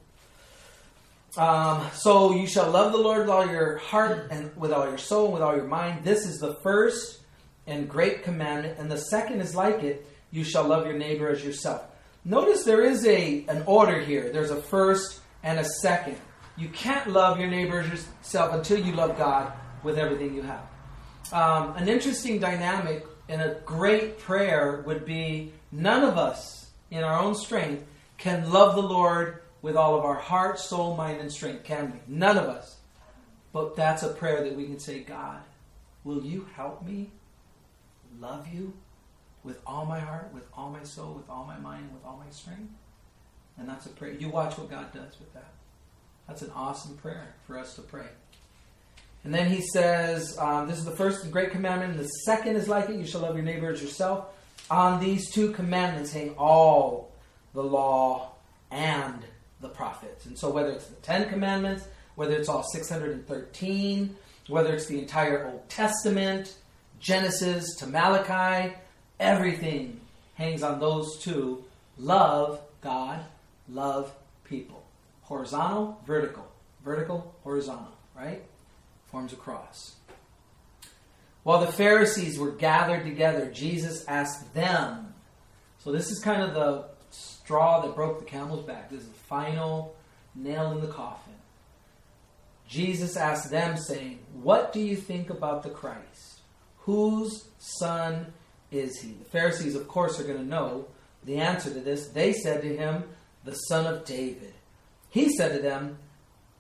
Um, 1.37 1.89
so 1.95 2.35
you 2.35 2.47
shall 2.47 2.71
love 2.71 2.93
the 2.93 2.99
Lord 2.99 3.21
with 3.21 3.31
all 3.31 3.47
your 3.47 3.79
heart 3.79 4.29
and 4.31 4.55
with 4.57 4.71
all 4.73 4.87
your 4.87 4.99
soul 4.99 5.27
and 5.27 5.35
with 5.35 5.43
all 5.43 5.57
your 5.57 5.67
mind. 5.67 6.05
This 6.05 6.27
is 6.27 6.39
the 6.39 6.55
first 6.57 7.21
and 7.67 7.89
great 7.89 8.23
commandment, 8.23 8.79
and 8.79 8.91
the 8.91 8.99
second 8.99 9.41
is 9.41 9.55
like 9.55 9.83
it: 9.83 10.07
you 10.31 10.45
shall 10.45 10.65
love 10.65 10.85
your 10.85 10.97
neighbor 10.97 11.31
as 11.31 11.43
yourself. 11.43 11.83
Notice 12.25 12.65
there 12.65 12.85
is 12.85 13.07
a 13.07 13.47
an 13.49 13.63
order 13.67 14.01
here. 14.01 14.31
There's 14.31 14.51
a 14.51 14.61
first 14.61 15.21
and 15.43 15.59
a 15.59 15.65
second. 15.65 16.19
You 16.57 16.69
can't 16.69 17.09
love 17.11 17.41
your 17.41 17.49
neighbor 17.49 17.81
as 17.81 17.89
yourself 17.89 18.53
until 18.53 18.85
you 18.85 18.93
love 18.93 19.17
God 19.17 19.53
with 19.83 19.99
everything 19.99 20.35
you 20.35 20.43
have. 20.43 20.67
Um, 21.33 21.77
an 21.77 21.89
interesting 21.89 22.39
dynamic 22.39 23.07
and 23.29 23.41
a 23.41 23.57
great 23.65 24.19
prayer 24.19 24.83
would 24.87 25.05
be: 25.05 25.53
none 25.71 26.05
of 26.05 26.19
us, 26.19 26.71
in 26.91 27.03
our 27.03 27.19
own 27.19 27.35
strength, 27.35 27.85
can 28.19 28.53
love 28.53 28.75
the 28.75 28.83
Lord 28.83 29.43
with 29.63 29.77
all 29.77 29.97
of 29.97 30.05
our 30.05 30.15
heart, 30.15 30.59
soul, 30.59 30.97
mind, 30.97 31.21
and 31.21 31.33
strength, 31.33 31.65
can 31.65 31.93
we? 31.93 31.99
None 32.07 32.37
of 32.37 32.45
us. 32.45 32.77
But 33.53 33.77
that's 33.77 34.03
a 34.03 34.09
prayer 34.09 34.43
that 34.45 34.57
we 34.57 34.65
can 34.65 34.79
say, 34.79 35.01
God, 35.01 35.41
will 36.05 36.23
you 36.23 36.49
help 36.55 36.85
me 36.85 37.11
love 38.19 38.49
you 38.53 38.75
with 39.45 39.61
all 39.67 39.87
my 39.87 40.01
heart, 40.01 40.31
with 40.35 40.45
all 40.55 40.71
my 40.71 40.83
soul, 40.83 41.15
with 41.15 41.29
all 41.29 41.45
my 41.45 41.59
mind, 41.59 41.91
with 41.93 42.05
all 42.05 42.23
my 42.25 42.31
strength? 42.31 42.73
And 43.59 43.69
that's 43.69 43.87
a 43.87 43.91
prayer. 43.91 44.13
You 44.13 44.29
watch 44.29 44.59
what 44.59 44.71
God 44.71 44.93
does 44.93 45.19
with 45.19 45.33
that. 45.35 45.53
That's 46.27 46.43
an 46.43 46.51
awesome 46.55 46.97
prayer 46.97 47.35
for 47.47 47.59
us 47.59 47.75
to 47.77 47.83
pray. 47.83 48.07
And 49.25 49.33
then 49.33 49.49
he 49.49 49.63
says, 49.63 50.37
um, 50.39 50.69
This 50.69 50.79
is 50.79 50.85
the 50.85 50.97
first 50.97 51.31
great 51.31 51.51
commandment, 51.51 51.93
and 51.93 52.01
the 52.01 52.09
second 52.25 52.57
is 52.57 52.69
like 52.69 52.89
it 52.89 52.97
you 52.97 53.07
shall 53.07 53.21
love 53.21 53.37
your 53.37 53.45
neighbor 53.45 53.71
as 53.71 53.83
yourself. 53.83 54.27
On 54.71 55.01
these 55.01 55.31
two 55.31 55.53
commandments 55.53 56.13
hang 56.13 56.35
all 56.37 57.13
the 57.55 57.63
law 57.63 58.33
and 58.71 59.23
the 59.61 59.69
prophets. 59.69 60.27
And 60.27 60.39
so, 60.39 60.51
whether 60.51 60.71
it's 60.71 60.87
the 60.87 60.97
Ten 60.97 61.29
Commandments, 61.29 61.85
whether 62.15 62.35
it's 62.35 62.49
all 62.49 62.63
613, 62.63 64.17
whether 64.49 64.75
it's 64.75 64.87
the 64.87 64.99
entire 64.99 65.47
Old 65.47 65.69
Testament, 65.69 66.57
Genesis 66.99 67.77
to 67.79 67.87
Malachi, 67.87 68.75
everything 69.21 70.01
hangs 70.35 70.63
on 70.63 70.81
those 70.81 71.19
two 71.19 71.65
love 71.99 72.61
God, 72.81 73.21
love 73.69 74.13
people. 74.45 74.85
Horizontal, 75.23 76.01
vertical. 76.07 76.47
Vertical, 76.85 77.35
horizontal, 77.45 77.93
right? 78.17 78.43
Forms 79.13 79.33
a 79.33 79.37
cross. 79.37 79.97
While 81.43 81.61
the 81.61 81.71
Pharisees 81.71 82.39
were 82.39 82.51
gathered 82.51 83.05
together, 83.05 83.51
Jesus 83.51 84.05
asked 84.09 84.55
them. 84.55 85.15
So, 85.79 85.93
this 85.93 86.11
is 86.11 86.19
kind 86.21 86.43
of 86.43 86.55
the 86.55 86.87
straw 87.11 87.83
that 87.83 87.95
broke 87.95 88.19
the 88.21 88.25
camel's 88.25 88.65
back. 88.65 88.91
This 88.91 89.03
is 89.03 89.09
the 89.09 89.15
final 89.15 89.95
nail 90.35 90.73
in 90.73 90.81
the 90.81 90.87
coffin. 90.87 91.35
Jesus 92.67 93.17
asked 93.17 93.51
them, 93.51 93.77
saying, 93.77 94.21
What 94.33 94.73
do 94.73 94.81
you 94.81 94.97
think 94.97 95.29
about 95.29 95.63
the 95.63 95.69
Christ? 95.69 96.41
Whose 96.79 97.49
son 97.59 98.33
is 98.71 98.99
he? 99.01 99.13
The 99.13 99.27
Pharisees, 99.27 99.75
of 99.75 99.89
course, 99.89 100.19
are 100.19 100.25
going 100.25 100.39
to 100.39 100.45
know 100.45 100.87
the 101.25 101.37
answer 101.37 101.71
to 101.71 101.81
this. 101.81 102.09
They 102.09 102.33
said 102.33 102.63
to 102.63 102.77
him, 102.77 103.05
The 103.45 103.53
son 103.53 103.93
of 103.93 104.07
David. 104.07 104.55
He 105.11 105.37
said 105.37 105.53
to 105.55 105.59
them, 105.59 105.99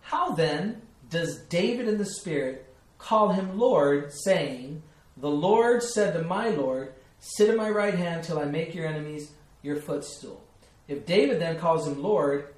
How 0.03 0.33
then 0.33 0.83
does 1.12 1.38
David 1.42 1.87
in 1.87 1.98
the 1.98 2.07
Spirit 2.07 2.66
call 2.98 3.29
him 3.29 3.59
Lord, 3.59 4.12
saying, 4.25 4.83
The 5.16 5.31
Lord 5.31 5.83
said 5.83 6.14
to 6.14 6.22
my 6.22 6.48
Lord, 6.48 6.94
Sit 7.20 7.51
at 7.51 7.57
my 7.57 7.70
right 7.70 7.94
hand 7.94 8.25
till 8.25 8.40
I 8.40 8.46
make 8.46 8.75
your 8.75 8.87
enemies 8.87 9.31
your 9.62 9.77
footstool. 9.77 10.42
If 10.88 11.07
David 11.07 11.40
then 11.40 11.61
calls 11.61 11.87
him 11.87 12.03
Lord, 12.03 12.53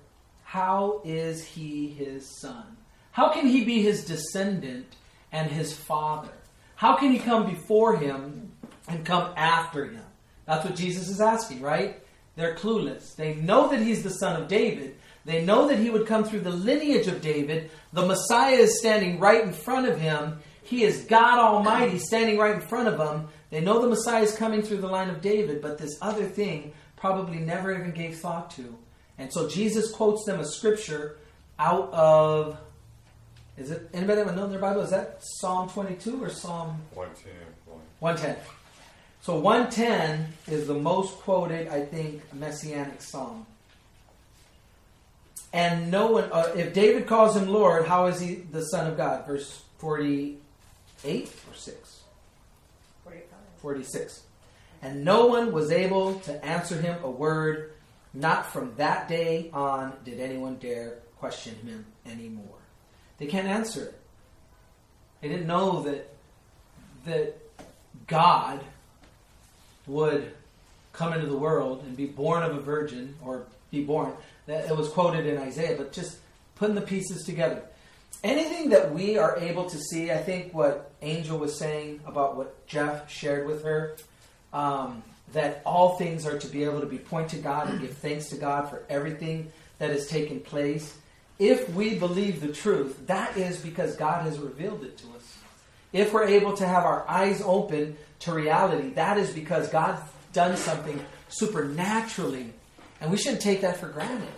how 0.45 1.03
is 1.05 1.45
he 1.45 1.89
his 1.89 2.41
son? 2.41 2.77
How 3.13 3.29
can 3.33 3.47
he 3.47 3.65
be 3.65 3.83
his 3.83 4.05
descendant 4.05 4.87
and 5.33 5.51
his 5.51 5.77
father? 5.77 6.33
How 6.77 6.97
can 6.97 7.13
he 7.13 7.19
come 7.19 7.47
before 7.47 7.97
him 7.97 8.53
and 8.89 9.05
come 9.05 9.33
after 9.37 9.85
him? 9.85 10.05
That's 10.47 10.65
what 10.65 10.77
Jesus 10.77 11.09
is 11.09 11.21
asking, 11.21 11.61
right? 11.61 12.01
They're 12.37 12.57
clueless. 12.57 13.15
They 13.17 13.35
know 13.35 13.69
that 13.69 13.81
he's 13.81 14.03
the 14.03 14.11
son 14.11 14.41
of 14.41 14.49
David. 14.49 14.97
They 15.25 15.45
know 15.45 15.69
that 15.69 15.79
he 15.79 15.91
would 15.91 16.07
come 16.07 16.25
through 16.25 16.41
the 16.41 16.51
lineage 16.51 17.07
of 17.07 17.23
David. 17.23 17.71
The 17.93 18.07
Messiah 18.07 18.57
is 18.57 18.79
standing 18.79 19.19
right 19.19 19.43
in 19.43 19.53
front 19.53 19.89
of 19.89 19.99
him. 19.99 20.39
He 20.63 20.83
is 20.83 21.05
God 21.05 21.39
Almighty 21.39 21.99
standing 21.99 22.39
right 22.39 22.55
in 22.55 22.61
front 22.61 22.89
of 22.89 22.99
them. 22.99 23.29
They 23.51 23.61
know 23.61 23.81
the 23.81 23.89
Messiah 23.89 24.23
is 24.23 24.37
coming 24.37 24.63
through 24.63 24.79
the 24.79 24.89
line 24.89 25.09
of 25.09 25.21
David, 25.21 25.63
but 25.63 25.79
this 25.79 25.97
other 26.03 26.25
thing 26.25 26.73
probably 26.97 27.39
never 27.39 27.73
even 27.73 27.93
gave 27.93 28.19
thought 28.19 28.51
to. 28.53 28.77
And 29.19 29.33
so 29.33 29.49
Jesus 29.49 29.91
quotes 29.93 30.25
them 30.25 30.41
a 30.41 30.45
scripture 30.45 31.19
out 31.59 31.93
of 31.93 32.59
is 33.57 33.71
it 33.71 33.89
anybody 33.95 34.17
that 34.17 34.27
would 34.27 34.37
know 34.37 34.49
their 34.49 34.59
Bible? 34.59 34.83
Is 34.83 34.91
that 34.91 35.19
Psalm 35.21 35.69
22 35.69 36.25
or 36.25 36.29
Psalm 36.29 36.81
110. 36.95 37.33
110? 38.01 38.37
So 39.21 39.39
110 39.39 40.27
is 40.49 40.67
the 40.67 40.75
most 40.75 41.15
quoted, 41.19 41.69
I 41.69 41.85
think, 41.85 42.23
messianic 42.35 43.01
psalm. 43.01 43.47
And 45.55 45.89
no 45.89 46.11
one, 46.11 46.25
uh, 46.33 46.53
if 46.57 46.75
David 46.75 47.07
calls 47.07 47.37
him 47.37 47.47
Lord, 47.47 47.87
how 47.87 48.07
is 48.07 48.19
he 48.19 48.35
the 48.35 48.61
Son 48.61 48.91
of 48.91 48.97
God? 48.97 49.25
Verse 49.25 49.63
48 49.79 51.33
or 51.49 51.55
6? 51.55 52.01
45. 53.05 53.25
46. 53.59 54.23
And 54.83 55.05
no 55.05 55.27
one 55.27 55.53
was 55.53 55.71
able 55.71 56.19
to 56.21 56.45
answer 56.45 56.81
him 56.81 56.99
a 57.05 57.11
word. 57.11 57.71
Not 58.13 58.47
from 58.47 58.75
that 58.79 59.09
day 59.09 59.51
on 59.53 59.93
did 60.05 60.19
anyone 60.19 60.57
dare 60.57 60.99
question 61.21 61.55
him 61.65 61.87
anymore. 62.05 62.59
They 63.19 63.27
can't 63.27 63.47
answer 63.47 63.85
it. 63.85 64.01
They 65.21 65.29
didn't 65.29 65.47
know 65.47 65.83
that 65.85 66.11
that 67.07 67.37
God 68.09 68.61
would 69.87 70.33
come 70.93 71.13
into 71.13 71.27
the 71.27 71.37
world 71.37 71.85
and 71.87 71.97
be 71.97 72.07
born 72.07 72.43
of 72.43 72.57
a 72.57 72.61
virgin 72.61 73.15
or 73.23 73.47
be 73.75 73.85
born. 73.85 74.13
It 74.47 74.77
was 74.77 74.89
quoted 74.89 75.27
in 75.27 75.39
Isaiah, 75.39 75.77
but 75.77 75.93
just 75.93 76.19
putting 76.55 76.75
the 76.75 76.81
pieces 76.81 77.25
together. 77.25 77.63
Anything 78.23 78.71
that 78.71 78.93
we 78.93 79.19
are 79.19 79.37
able 79.39 79.69
to 79.69 79.79
see, 79.79 80.11
I 80.11 80.17
think 80.17 80.55
what 80.55 80.93
Angel 81.03 81.39
was 81.39 81.59
saying 81.59 82.01
about 82.07 82.37
what 82.37 82.67
Jeff 82.67 83.11
shared 83.11 83.47
with 83.47 83.65
her, 83.65 83.97
um, 84.53 85.03
that 85.33 85.63
all 85.67 85.97
things 85.97 86.27
are 86.27 86.39
to 86.39 86.47
be 86.47 86.65
able 86.65 86.81
to 86.81 86.87
be 86.87 86.99
point 86.99 87.29
to 87.31 87.37
God 87.37 87.69
and 87.69 87.81
give 87.81 87.97
thanks 87.99 88.29
to 88.31 88.37
God 88.37 88.71
for 88.71 88.83
everything 88.89 89.53
that 89.79 89.91
has 89.91 90.07
taken 90.07 90.41
place. 90.41 90.97
If 91.39 91.69
we 91.75 91.99
believe 91.99 92.41
the 92.41 92.53
truth, 92.53 93.07
that 93.09 93.37
is 93.37 93.59
because 93.59 93.97
God 93.97 94.23
has 94.23 94.39
revealed 94.39 94.85
it 94.85 94.97
to 94.99 95.07
us. 95.17 95.39
If 95.93 96.13
we're 96.13 96.27
able 96.27 96.55
to 96.57 96.67
have 96.67 96.85
our 96.85 97.09
eyes 97.09 97.43
open 97.45 97.97
to 98.21 98.33
reality, 98.33 98.91
that 98.91 99.19
is 99.19 99.31
because 99.31 99.69
God's 99.69 100.01
done 100.33 100.57
something 100.57 101.05
supernaturally. 101.29 102.53
And 103.01 103.11
we 103.11 103.17
shouldn't 103.17 103.43
take 103.43 103.61
that 103.63 103.79
for 103.79 103.89
granted. 103.89 104.29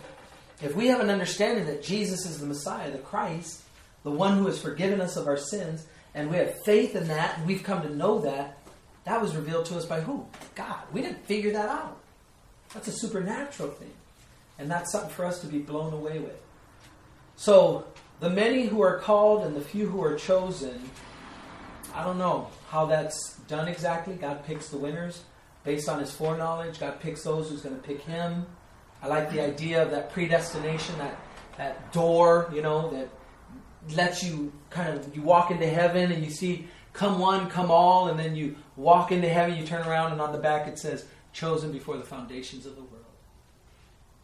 If 0.61 0.75
we 0.75 0.87
have 0.87 0.99
an 0.99 1.09
understanding 1.09 1.65
that 1.67 1.83
Jesus 1.83 2.25
is 2.25 2.39
the 2.39 2.47
Messiah, 2.47 2.91
the 2.91 2.97
Christ, 2.97 3.61
the 4.03 4.11
one 4.11 4.37
who 4.37 4.47
has 4.47 4.61
forgiven 4.61 5.01
us 5.01 5.15
of 5.15 5.27
our 5.27 5.37
sins, 5.37 5.85
and 6.15 6.29
we 6.29 6.37
have 6.37 6.63
faith 6.63 6.95
in 6.95 7.07
that, 7.09 7.37
and 7.37 7.47
we've 7.47 7.63
come 7.63 7.83
to 7.83 7.95
know 7.95 8.19
that, 8.21 8.57
that 9.05 9.21
was 9.21 9.35
revealed 9.35 9.65
to 9.67 9.77
us 9.77 9.85
by 9.85 10.01
who? 10.01 10.25
God. 10.55 10.79
We 10.91 11.01
didn't 11.01 11.25
figure 11.25 11.53
that 11.53 11.69
out. 11.69 11.97
That's 12.73 12.87
a 12.87 12.91
supernatural 12.91 13.69
thing. 13.69 13.93
And 14.59 14.69
that's 14.69 14.91
something 14.91 15.11
for 15.11 15.25
us 15.25 15.39
to 15.41 15.47
be 15.47 15.59
blown 15.59 15.93
away 15.93 16.19
with. 16.19 16.41
So, 17.35 17.85
the 18.19 18.29
many 18.29 18.65
who 18.65 18.81
are 18.81 18.97
called 18.97 19.45
and 19.45 19.55
the 19.55 19.61
few 19.61 19.87
who 19.87 20.03
are 20.03 20.15
chosen, 20.15 20.89
I 21.93 22.03
don't 22.03 22.17
know 22.17 22.49
how 22.69 22.87
that's 22.87 23.37
done 23.47 23.67
exactly. 23.67 24.15
God 24.15 24.43
picks 24.45 24.69
the 24.69 24.77
winners 24.77 25.21
based 25.67 25.89
on 25.89 25.99
his 25.99 26.09
foreknowledge. 26.09 26.79
God 26.79 27.01
picks 27.01 27.23
those 27.23 27.49
who's 27.49 27.61
going 27.61 27.75
to 27.75 27.81
pick 27.81 28.01
him. 28.01 28.45
I 29.03 29.07
like 29.07 29.29
the 29.33 29.41
idea 29.41 29.83
of 29.83 29.91
that 29.91 30.13
predestination, 30.13 30.97
that, 30.97 31.19
that 31.57 31.91
door, 31.91 32.49
you 32.55 32.61
know, 32.61 32.89
that 32.91 33.09
lets 33.93 34.23
you 34.23 34.53
kind 34.69 34.97
of, 34.97 35.13
you 35.13 35.21
walk 35.21 35.51
into 35.51 35.67
heaven 35.67 36.13
and 36.13 36.23
you 36.23 36.31
see, 36.31 36.67
come 36.93 37.19
one, 37.19 37.49
come 37.49 37.69
all, 37.69 38.07
and 38.07 38.17
then 38.17 38.33
you 38.33 38.55
walk 38.77 39.11
into 39.11 39.27
heaven, 39.27 39.57
you 39.57 39.67
turn 39.67 39.85
around, 39.85 40.13
and 40.13 40.21
on 40.21 40.31
the 40.31 40.37
back 40.37 40.69
it 40.69 40.79
says, 40.79 41.05
chosen 41.33 41.73
before 41.73 41.97
the 41.97 42.05
foundations 42.05 42.65
of 42.65 42.75
the 42.75 42.81
world. 42.81 43.03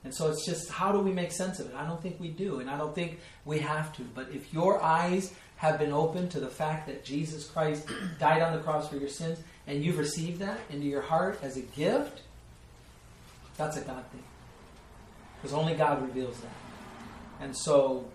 And 0.06 0.15
so 0.15 0.32
it's 0.32 0.45
just, 0.45 0.69
how 0.69 0.93
do 0.93 0.99
we 0.99 1.12
make 1.12 1.34
sense 1.34 1.60
of 1.60 1.67
it? 1.67 1.75
I 1.75 1.86
don't 1.86 2.01
think 2.01 2.21
we 2.21 2.29
do, 2.29 2.62
and 2.62 2.69
I 2.69 2.77
don't 2.77 2.95
think 2.95 3.19
we 3.43 3.60
have 3.60 3.93
to. 3.97 4.01
But 4.01 4.29
if 4.34 4.53
your 4.53 4.82
eyes 4.82 5.34
have 5.58 5.77
been 5.77 5.91
opened 5.91 6.32
to 6.32 6.39
the 6.39 6.49
fact 6.49 6.88
that 6.88 7.03
Jesus 7.03 7.47
Christ 7.47 7.86
died 8.19 8.41
on 8.41 8.53
the 8.53 8.60
cross 8.60 8.88
for 8.88 8.95
your 8.95 9.10
sins, 9.10 9.39
and 9.67 9.84
you've 9.84 9.97
received 9.97 10.39
that 10.39 10.60
into 10.69 10.86
your 10.86 11.02
heart 11.02 11.39
as 11.41 11.58
a 11.58 11.62
gift, 11.62 12.21
that's 13.58 13.78
a 13.78 13.82
God 13.82 14.04
thing. 14.12 14.23
Because 15.36 15.54
only 15.54 15.73
God 15.73 16.02
reveals 16.02 16.38
that. 16.39 16.52
And 17.39 17.56
so 17.56 18.06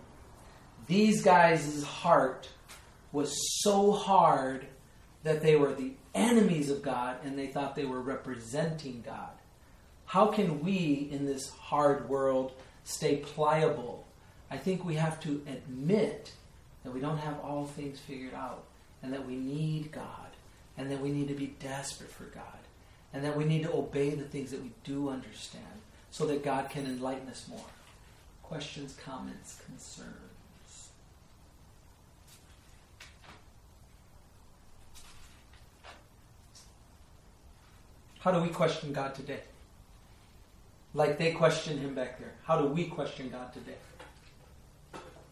these 0.87 1.23
guys' 1.23 1.83
heart 1.83 2.49
was 3.13 3.33
so 3.63 3.93
hard 3.93 4.67
that 5.23 5.43
they 5.43 5.57
were 5.57 5.75
the 5.75 5.93
enemies 6.15 6.71
of 6.71 6.83
God 6.83 7.17
and 7.25 7.39
they 7.39 7.47
thought 7.47 7.75
they 7.75 7.85
were 7.85 8.01
representing 8.01 9.03
God. 9.05 9.31
How 10.07 10.27
can 10.27 10.65
we 10.65 11.09
in 11.11 11.27
this 11.27 11.51
hard 11.51 12.09
world 12.09 12.53
stay 12.85 13.17
pliable? 13.17 14.07
I 14.51 14.57
think 14.57 14.85
we 14.85 14.95
have 14.95 15.21
to 15.21 15.43
admit 15.47 16.33
that 16.83 16.93
we 16.93 17.01
don't 17.01 17.19
have 17.19 17.39
all 17.41 17.67
things 17.67 17.99
figured 18.01 18.35
out 18.35 18.65
and 19.03 19.13
that 19.13 19.27
we 19.27 19.37
need 19.37 19.93
God 19.93 20.28
and 20.79 20.91
that 20.91 21.01
we 21.01 21.11
need 21.11 21.29
to 21.29 21.35
be 21.35 21.49
desperate 21.61 22.11
for 22.11 22.25
God 22.25 22.45
and 23.13 23.25
that 23.25 23.37
we 23.37 23.45
need 23.45 23.65
to 23.65 23.73
obey 23.73 24.11
the 24.11 24.25
things 24.25 24.53
that 24.53 24.63
we 24.63 24.71
do 24.85 25.11
understand 25.11 25.65
so 26.11 26.25
that 26.27 26.45
God 26.45 26.71
can 26.71 26.87
enlighten 26.87 27.29
us 27.29 27.47
more. 27.49 27.65
Questions, 28.43 28.97
comments, 29.05 29.61
concerns? 29.67 30.15
How 38.21 38.31
do 38.33 38.41
we 38.41 38.49
question 38.49 38.93
God 38.93 39.15
today? 39.15 39.41
Like 40.95 41.19
they 41.19 41.33
questioned 41.33 41.81
him 41.81 41.95
back 41.95 42.19
there. 42.19 42.33
How 42.45 42.61
do 42.61 42.69
we 42.69 42.85
question 42.85 43.31
God 43.31 43.53
today? 43.53 43.77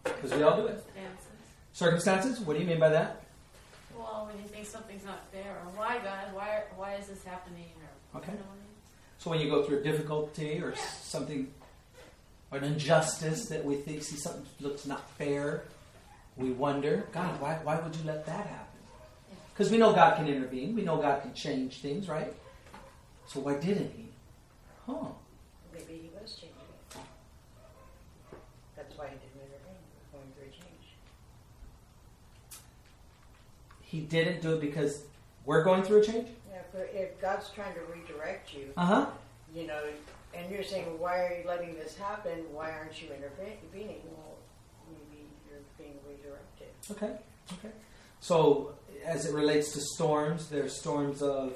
Because 0.04 0.32
we 0.32 0.42
all 0.42 0.56
do 0.56 0.66
it. 0.66 0.84
Circumstances. 0.84 1.26
Circumstances? 1.72 2.40
What 2.40 2.54
do 2.54 2.60
you 2.60 2.66
mean 2.66 2.78
by 2.78 2.90
that? 2.90 3.25
Well, 3.96 4.28
when 4.30 4.42
you 4.42 4.48
think 4.48 4.66
something's 4.66 5.04
not 5.04 5.30
fair, 5.32 5.52
or 5.64 5.70
why 5.74 5.98
God, 5.98 6.32
why 6.34 6.64
why 6.76 6.94
is 6.94 7.06
this 7.08 7.22
happening, 7.24 7.70
or 8.12 8.20
Okay. 8.20 8.32
you 8.32 8.38
know 8.38 8.44
I 8.44 8.56
mean? 8.56 8.74
So 9.18 9.30
when 9.30 9.40
you 9.40 9.48
go 9.50 9.62
through 9.64 9.78
a 9.78 9.82
difficulty 9.82 10.60
or 10.62 10.70
Yeah. 10.70 10.76
something, 11.02 11.52
or 12.50 12.58
an 12.58 12.64
injustice 12.64 13.46
that 13.48 13.64
we 13.64 13.76
think 13.76 14.02
see 14.02 14.16
something 14.16 14.46
looks 14.60 14.84
not 14.86 15.08
fair, 15.10 15.64
we 16.36 16.52
wonder, 16.52 17.06
God, 17.12 17.40
why, 17.40 17.54
why 17.62 17.80
would 17.80 17.96
you 17.96 18.04
let 18.04 18.26
that 18.26 18.46
happen? 18.46 18.80
Because 19.52 19.70
we 19.70 19.78
know 19.78 19.94
God 19.94 20.16
can 20.16 20.28
intervene. 20.28 20.74
We 20.74 20.82
know 20.82 20.98
God 20.98 21.22
can 21.22 21.32
change 21.32 21.80
things, 21.80 22.08
right? 22.08 22.34
So 23.26 23.40
why 23.40 23.54
didn't 23.58 23.90
He? 23.92 24.08
Huh? 24.86 25.08
Maybe 25.72 25.94
he 25.94 26.10
was 26.20 26.34
changing 26.34 26.56
it. 26.60 26.96
That's 28.76 28.96
why 28.98 29.08
he 29.08 29.14
didn't 29.16 29.40
intervene. 29.40 29.82
We're 30.12 30.18
going 30.20 30.32
through 30.34 30.48
a 30.48 30.52
change. 30.52 30.94
He 33.96 34.02
didn't 34.02 34.42
do 34.42 34.52
it 34.56 34.60
because 34.60 35.04
we're 35.46 35.64
going 35.64 35.82
through 35.82 36.02
a 36.02 36.04
change? 36.04 36.28
Yeah, 36.50 36.58
if, 36.82 36.94
if 36.94 37.18
God's 37.20 37.48
trying 37.48 37.72
to 37.72 37.80
redirect 37.90 38.52
you, 38.52 38.68
Uh 38.76 38.84
huh. 38.84 39.06
you 39.54 39.66
know, 39.66 39.80
and 40.34 40.50
you're 40.50 40.62
saying, 40.62 40.84
why 40.98 41.20
are 41.20 41.38
you 41.40 41.48
letting 41.48 41.74
this 41.76 41.96
happen? 41.96 42.44
Why 42.52 42.72
aren't 42.72 43.00
you 43.00 43.08
intervening? 43.08 44.02
Well, 44.14 44.36
maybe 44.92 45.24
you're 45.48 45.60
being 45.78 45.94
redirected. 46.06 46.68
Okay. 46.90 47.18
Okay. 47.54 47.74
So, 48.20 48.74
as 49.02 49.24
it 49.24 49.32
relates 49.34 49.72
to 49.72 49.80
storms, 49.80 50.50
there's 50.50 50.78
storms 50.78 51.22
of 51.22 51.54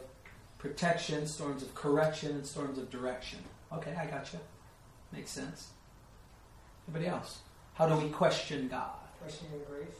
protection, 0.56 1.26
storms 1.26 1.62
of 1.62 1.74
correction, 1.74 2.30
and 2.30 2.46
storms 2.46 2.78
of 2.78 2.88
direction. 2.90 3.40
Okay, 3.70 3.94
I 4.00 4.06
got 4.06 4.32
you. 4.32 4.38
Makes 5.12 5.32
sense. 5.32 5.68
Anybody 6.88 7.06
else? 7.10 7.40
How 7.74 7.86
do 7.86 7.96
we 8.02 8.08
question 8.10 8.68
God? 8.68 8.92
Questioning 9.20 9.52
His 9.58 9.62
grace. 9.68 9.96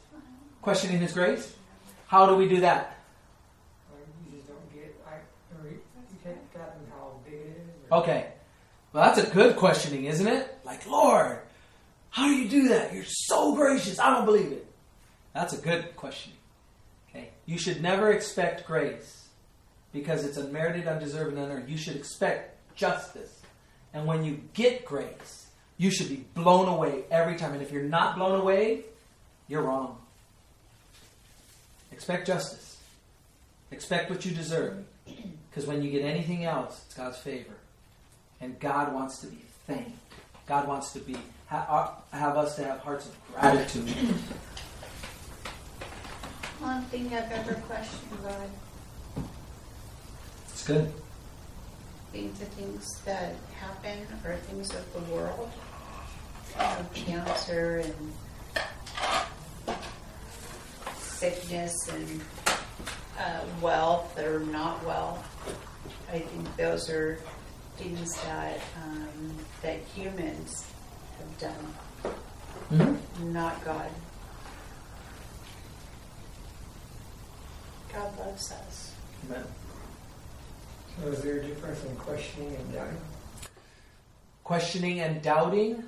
Questioning 0.63 1.01
His 1.01 1.13
grace? 1.13 1.55
How 2.11 2.27
do 2.27 2.35
we 2.35 2.49
do 2.49 2.59
that? 2.63 2.99
You 4.27 4.37
just 4.37 4.49
don't 4.49 4.75
get. 4.75 5.01
I, 5.07 5.13
or 5.63 5.71
you 5.71 5.79
that 6.55 6.77
and 6.77 6.89
how 6.91 7.13
big 7.25 7.35
it 7.35 7.47
is. 7.47 7.93
Okay. 7.93 8.33
Well, 8.93 9.05
that's 9.05 9.29
a 9.29 9.33
good 9.33 9.55
questioning, 9.55 10.07
isn't 10.07 10.27
it? 10.27 10.59
Like, 10.65 10.85
Lord, 10.89 11.39
how 12.11 12.27
do 12.27 12.35
you 12.35 12.49
do 12.49 12.69
that? 12.71 12.93
You're 12.93 13.05
so 13.07 13.55
gracious. 13.55 14.01
I 14.01 14.13
don't 14.13 14.25
believe 14.25 14.51
it. 14.51 14.67
That's 15.35 15.53
a 15.53 15.59
good 15.59 15.95
questioning. 15.95 16.37
Okay. 17.11 17.29
You 17.47 17.57
should 17.59 17.81
never 17.81 18.11
expect 18.11 18.67
grace 18.67 19.29
because 19.93 20.25
it's 20.25 20.37
unmerited, 20.37 20.89
undeserved, 20.89 21.37
and 21.37 21.45
unearned. 21.45 21.69
You 21.69 21.79
should 21.79 21.95
expect 21.95 22.75
justice. 22.75 23.41
And 23.95 24.05
when 24.05 24.25
you 24.25 24.41
get 24.55 24.85
grace, 24.85 25.47
you 25.77 25.93
should 25.93 26.09
be 26.09 26.25
blown 26.35 26.67
away 26.67 27.05
every 27.09 27.37
time. 27.37 27.53
And 27.53 27.63
if 27.63 27.71
you're 27.71 27.85
not 27.85 28.17
blown 28.17 28.41
away, 28.41 28.87
you're 29.47 29.63
wrong. 29.63 29.99
Expect 31.93 32.27
justice. 32.27 32.79
Expect 33.71 34.11
what 34.11 34.25
you 34.25 34.33
deserve. 34.33 34.85
Because 35.51 35.67
when 35.67 35.83
you 35.83 35.91
get 35.91 36.03
anything 36.03 36.45
else, 36.45 36.83
it's 36.87 36.95
God's 36.95 37.19
favor. 37.19 37.53
And 38.41 38.59
God 38.59 38.93
wants 38.95 39.19
to 39.21 39.27
be 39.27 39.39
thanked. 39.67 39.99
God 40.47 40.67
wants 40.67 40.93
to 40.93 41.01
be 41.01 41.17
ha- 41.47 41.67
uh, 42.13 42.17
have 42.17 42.37
us 42.37 42.57
to 42.57 42.65
have 42.65 42.81
hearts 42.81 43.07
of 43.07 43.17
gratitude. 43.35 43.89
One 46.61 46.83
thing 46.85 47.07
I've 47.07 47.31
ever 47.33 47.55
questioned 47.55 48.23
God 48.23 48.51
It's 50.49 50.67
good. 50.67 50.93
Think 52.13 52.39
the 52.39 52.45
things 52.47 53.01
that 53.05 53.35
happen 53.59 54.07
are 54.25 54.37
things 54.37 54.71
of 54.75 54.93
the 54.93 55.15
world, 55.15 55.49
you 56.53 56.63
know, 56.63 56.87
cancer 56.93 57.83
and 57.85 58.13
sickness 61.21 61.75
and 61.93 62.21
uh, 63.19 63.41
wealth 63.61 64.19
or 64.19 64.41
not 64.41 64.83
wealth. 64.87 65.23
I 66.11 66.21
think 66.21 66.57
those 66.57 66.89
are 66.89 67.19
things 67.77 68.15
that 68.23 68.59
um, 68.83 69.37
that 69.63 69.81
humans 69.95 70.67
have 71.19 71.39
done, 71.39 72.13
Mm-hmm. 72.73 73.33
not 73.35 73.63
God. 73.65 73.91
God 77.93 78.19
loves 78.19 78.53
us. 78.53 78.93
Amen. 79.29 79.45
So 81.01 81.09
is 81.09 81.23
there 81.23 81.39
a 81.39 81.43
difference 81.43 81.85
in 81.85 81.97
questioning 81.97 82.55
and 82.55 82.73
doubting? 82.73 83.01
Questioning 84.45 85.01
and 85.01 85.21
doubting. 85.21 85.83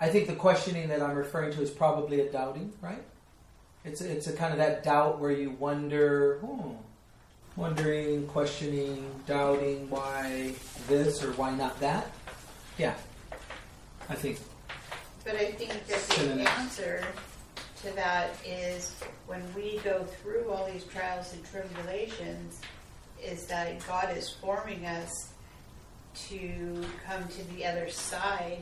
I 0.00 0.08
think 0.10 0.26
the 0.26 0.34
questioning 0.34 0.88
that 0.88 1.00
I'm 1.02 1.16
referring 1.16 1.52
to 1.54 1.62
is 1.62 1.70
probably 1.70 2.20
a 2.20 2.30
doubting, 2.30 2.72
right? 2.82 3.02
It's 3.84 4.00
a, 4.00 4.10
it's 4.10 4.26
a 4.28 4.32
kind 4.32 4.52
of 4.52 4.58
that 4.58 4.82
doubt 4.82 5.20
where 5.20 5.30
you 5.30 5.50
wonder, 5.50 6.38
hmm, 6.38 6.72
wondering, 7.56 8.26
questioning, 8.28 9.04
doubting 9.26 9.90
why 9.90 10.54
this 10.88 11.22
or 11.22 11.32
why 11.32 11.54
not 11.54 11.78
that. 11.80 12.10
Yeah, 12.78 12.94
I 14.08 14.14
think 14.14 14.38
But 15.24 15.36
I 15.36 15.52
think 15.52 15.70
that 15.70 15.86
the 15.86 15.94
Synonyms. 16.14 16.48
answer 16.58 17.04
to 17.82 17.94
that 17.94 18.30
is 18.46 18.94
when 19.26 19.42
we 19.54 19.78
go 19.84 20.04
through 20.04 20.50
all 20.50 20.66
these 20.70 20.84
trials 20.84 21.32
and 21.34 21.44
tribulations, 21.44 22.60
is 23.22 23.46
that 23.46 23.86
God 23.86 24.16
is 24.16 24.30
forming 24.30 24.86
us 24.86 25.30
to 26.28 26.84
come 27.06 27.26
to 27.28 27.44
the 27.54 27.66
other 27.66 27.88
side 27.90 28.60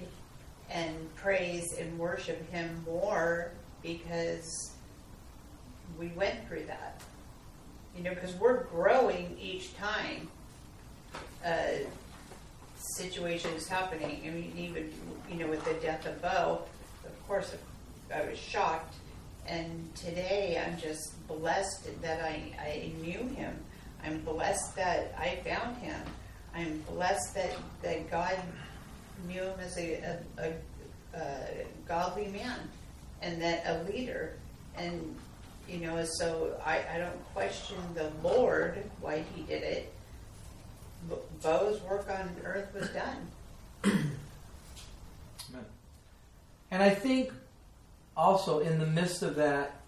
and 0.71 1.15
praise 1.15 1.75
and 1.79 1.97
worship 1.99 2.51
Him 2.51 2.83
more 2.87 3.53
because 3.83 4.72
we 5.99 6.09
went 6.09 6.47
through 6.49 6.65
that. 6.67 7.01
You 7.97 8.05
know, 8.05 8.15
because 8.15 8.35
we're 8.35 8.65
growing 8.65 9.37
each 9.41 9.77
time 9.77 10.29
a 11.45 11.87
situation 12.77 13.51
is 13.53 13.69
happening. 13.69 14.23
I 14.25 14.31
mean, 14.31 14.53
even, 14.57 14.93
you 15.31 15.37
know, 15.37 15.49
with 15.49 15.65
the 15.65 15.75
death 15.75 16.07
of 16.07 16.21
Bo, 16.23 16.63
of 17.05 17.27
course, 17.29 17.55
I 18.15 18.23
was 18.23 18.39
shocked. 18.39 18.95
And 19.47 19.95
today 19.95 20.63
I'm 20.65 20.79
just 20.79 21.27
blessed 21.27 22.01
that 22.03 22.21
I, 22.21 22.53
I 22.61 22.93
knew 23.03 23.27
him. 23.35 23.57
I'm 24.05 24.21
blessed 24.21 24.77
that 24.77 25.15
I 25.19 25.37
found 25.45 25.77
him. 25.79 26.01
I'm 26.55 26.79
blessed 26.95 27.35
that, 27.35 27.57
that 27.83 28.11
God 28.11 28.39
knew 29.27 29.43
him 29.43 29.61
as 29.61 29.77
a, 29.79 30.19
a, 30.39 30.43
a, 30.43 31.19
a 31.19 31.45
godly 31.89 32.29
man 32.29 32.59
and 33.21 33.41
that 33.43 33.63
a 33.67 33.83
leader. 33.91 34.35
And, 34.77 35.17
you 35.73 35.81
know, 35.81 36.05
so 36.05 36.61
I, 36.65 36.81
I 36.95 36.99
don't 36.99 37.25
question 37.33 37.77
the 37.95 38.11
Lord 38.23 38.83
why 39.01 39.25
he 39.35 39.43
did 39.43 39.63
it. 39.63 39.93
Bo's 41.43 41.81
work 41.83 42.09
on 42.11 42.31
earth 42.45 42.73
was 42.75 42.89
done. 42.91 43.29
And 46.73 46.83
I 46.83 46.89
think 46.89 47.31
also 48.17 48.61
in 48.61 48.79
the 48.79 48.87
midst 48.87 49.23
of 49.23 49.37
that, 49.37 49.83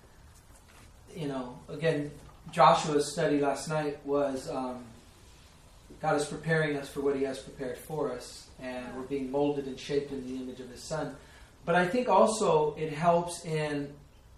you 1.17 1.27
know, 1.27 1.59
again, 1.71 2.11
Joshua's 2.53 3.11
study 3.11 3.41
last 3.41 3.69
night 3.69 4.05
was 4.05 4.51
um, 4.51 4.85
God 6.03 6.17
is 6.17 6.27
preparing 6.27 6.77
us 6.77 6.91
for 6.91 7.01
what 7.01 7.17
He 7.17 7.23
has 7.23 7.39
prepared 7.39 7.79
for 7.79 8.13
us, 8.13 8.49
and 8.61 8.95
we're 8.95 9.03
being 9.05 9.31
molded 9.31 9.67
and 9.67 9.81
shaped 9.81 10.13
in 10.13 10.27
the 10.27 10.43
image 10.43 10.61
of 10.61 10.69
His 10.69 10.83
Son. 10.83 11.17
But 11.65 11.75
I 11.75 11.87
think 11.87 12.11
also 12.11 12.75
it 12.77 12.93
helps 12.93 13.47
in 13.47 13.91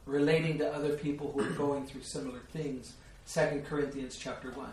relating 0.06 0.56
to 0.58 0.72
other 0.72 0.96
people 0.96 1.32
who 1.32 1.40
are 1.40 1.50
going 1.50 1.86
through 1.86 2.02
similar 2.02 2.40
things. 2.52 2.94
Second 3.24 3.66
Corinthians 3.66 4.16
chapter 4.16 4.52
one, 4.52 4.72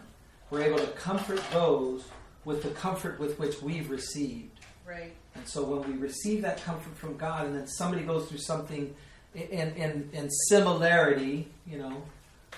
we're 0.51 0.61
able 0.61 0.77
to 0.77 0.87
comfort 0.91 1.41
those 1.51 2.05
with 2.45 2.61
the 2.61 2.69
comfort 2.69 3.19
with 3.19 3.39
which 3.39 3.61
we've 3.61 3.89
received. 3.89 4.59
Right. 4.87 5.13
And 5.35 5.47
so 5.47 5.63
when 5.63 5.89
we 5.91 5.97
receive 5.97 6.43
that 6.43 6.63
comfort 6.63 6.95
from 6.95 7.17
God, 7.17 7.47
and 7.47 7.55
then 7.55 7.67
somebody 7.67 8.03
goes 8.03 8.27
through 8.27 8.39
something 8.39 8.93
in, 9.33 9.71
in, 9.73 10.09
in 10.13 10.29
similarity, 10.29 11.47
you 11.65 11.79
know, 11.79 12.03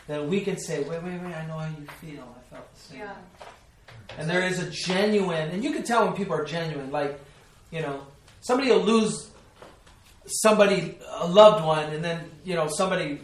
then 0.07 0.29
we 0.29 0.41
can 0.41 0.57
say, 0.57 0.83
wait, 0.83 1.01
wait, 1.01 1.21
wait, 1.21 1.33
I 1.33 1.45
know 1.47 1.57
how 1.57 1.69
you 1.69 1.87
feel. 2.01 2.35
I 2.37 2.53
felt 2.53 2.73
the 2.73 2.79
same. 2.79 2.99
Yeah. 2.99 3.13
And 4.17 4.29
there 4.29 4.43
is 4.43 4.59
a 4.59 4.69
genuine, 4.69 5.49
and 5.49 5.63
you 5.63 5.71
can 5.71 5.83
tell 5.83 6.05
when 6.05 6.13
people 6.15 6.35
are 6.35 6.45
genuine. 6.45 6.91
Like, 6.91 7.19
you 7.71 7.81
know, 7.81 8.05
somebody 8.41 8.69
will 8.69 8.83
lose 8.83 9.31
somebody, 10.27 10.97
a 11.19 11.27
loved 11.27 11.65
one, 11.65 11.85
and 11.93 12.03
then, 12.03 12.19
you 12.43 12.55
know, 12.55 12.67
somebody 12.67 13.19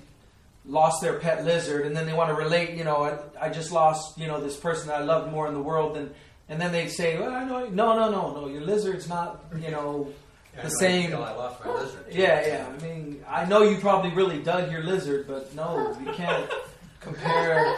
lost 0.65 1.01
their 1.01 1.19
pet 1.19 1.43
lizard, 1.43 1.85
and 1.85 1.95
then 1.95 2.05
they 2.05 2.13
want 2.13 2.29
to 2.29 2.35
relate, 2.35 2.71
you 2.77 2.83
know, 2.83 3.03
I, 3.03 3.47
I 3.47 3.49
just 3.49 3.71
lost, 3.71 4.17
you 4.19 4.27
know, 4.27 4.39
this 4.39 4.55
person 4.57 4.87
that 4.89 5.01
I 5.01 5.03
loved 5.03 5.31
more 5.31 5.47
in 5.47 5.53
the 5.53 5.61
world 5.61 5.95
than. 5.95 6.11
And 6.49 6.59
then 6.59 6.71
they 6.73 6.87
say, 6.87 7.17
well, 7.17 7.31
I 7.33 7.43
know, 7.45 7.67
no, 7.69 7.95
no, 7.97 8.11
no, 8.11 8.33
no, 8.41 8.47
your 8.47 8.61
lizard's 8.61 9.07
not, 9.07 9.45
you 9.57 9.71
know, 9.71 10.11
Yeah, 10.55 10.61
the 10.67 10.67
I 10.67 10.69
know, 10.69 10.75
I 10.75 10.79
same. 10.79 11.09
feel 11.11 11.23
I 11.23 11.31
lost 11.31 11.65
my 11.65 11.71
lizard. 11.71 12.11
too. 12.11 12.17
Yeah, 12.19 12.45
yeah. 12.47 12.67
I 12.77 12.83
mean, 12.83 13.23
I 13.27 13.45
know 13.45 13.63
you 13.63 13.77
probably 13.77 14.11
really 14.11 14.39
dug 14.43 14.69
your 14.71 14.83
lizard, 14.83 15.27
but 15.27 15.55
no, 15.55 15.97
you 16.05 16.11
can't 16.11 16.51
compare 16.99 17.75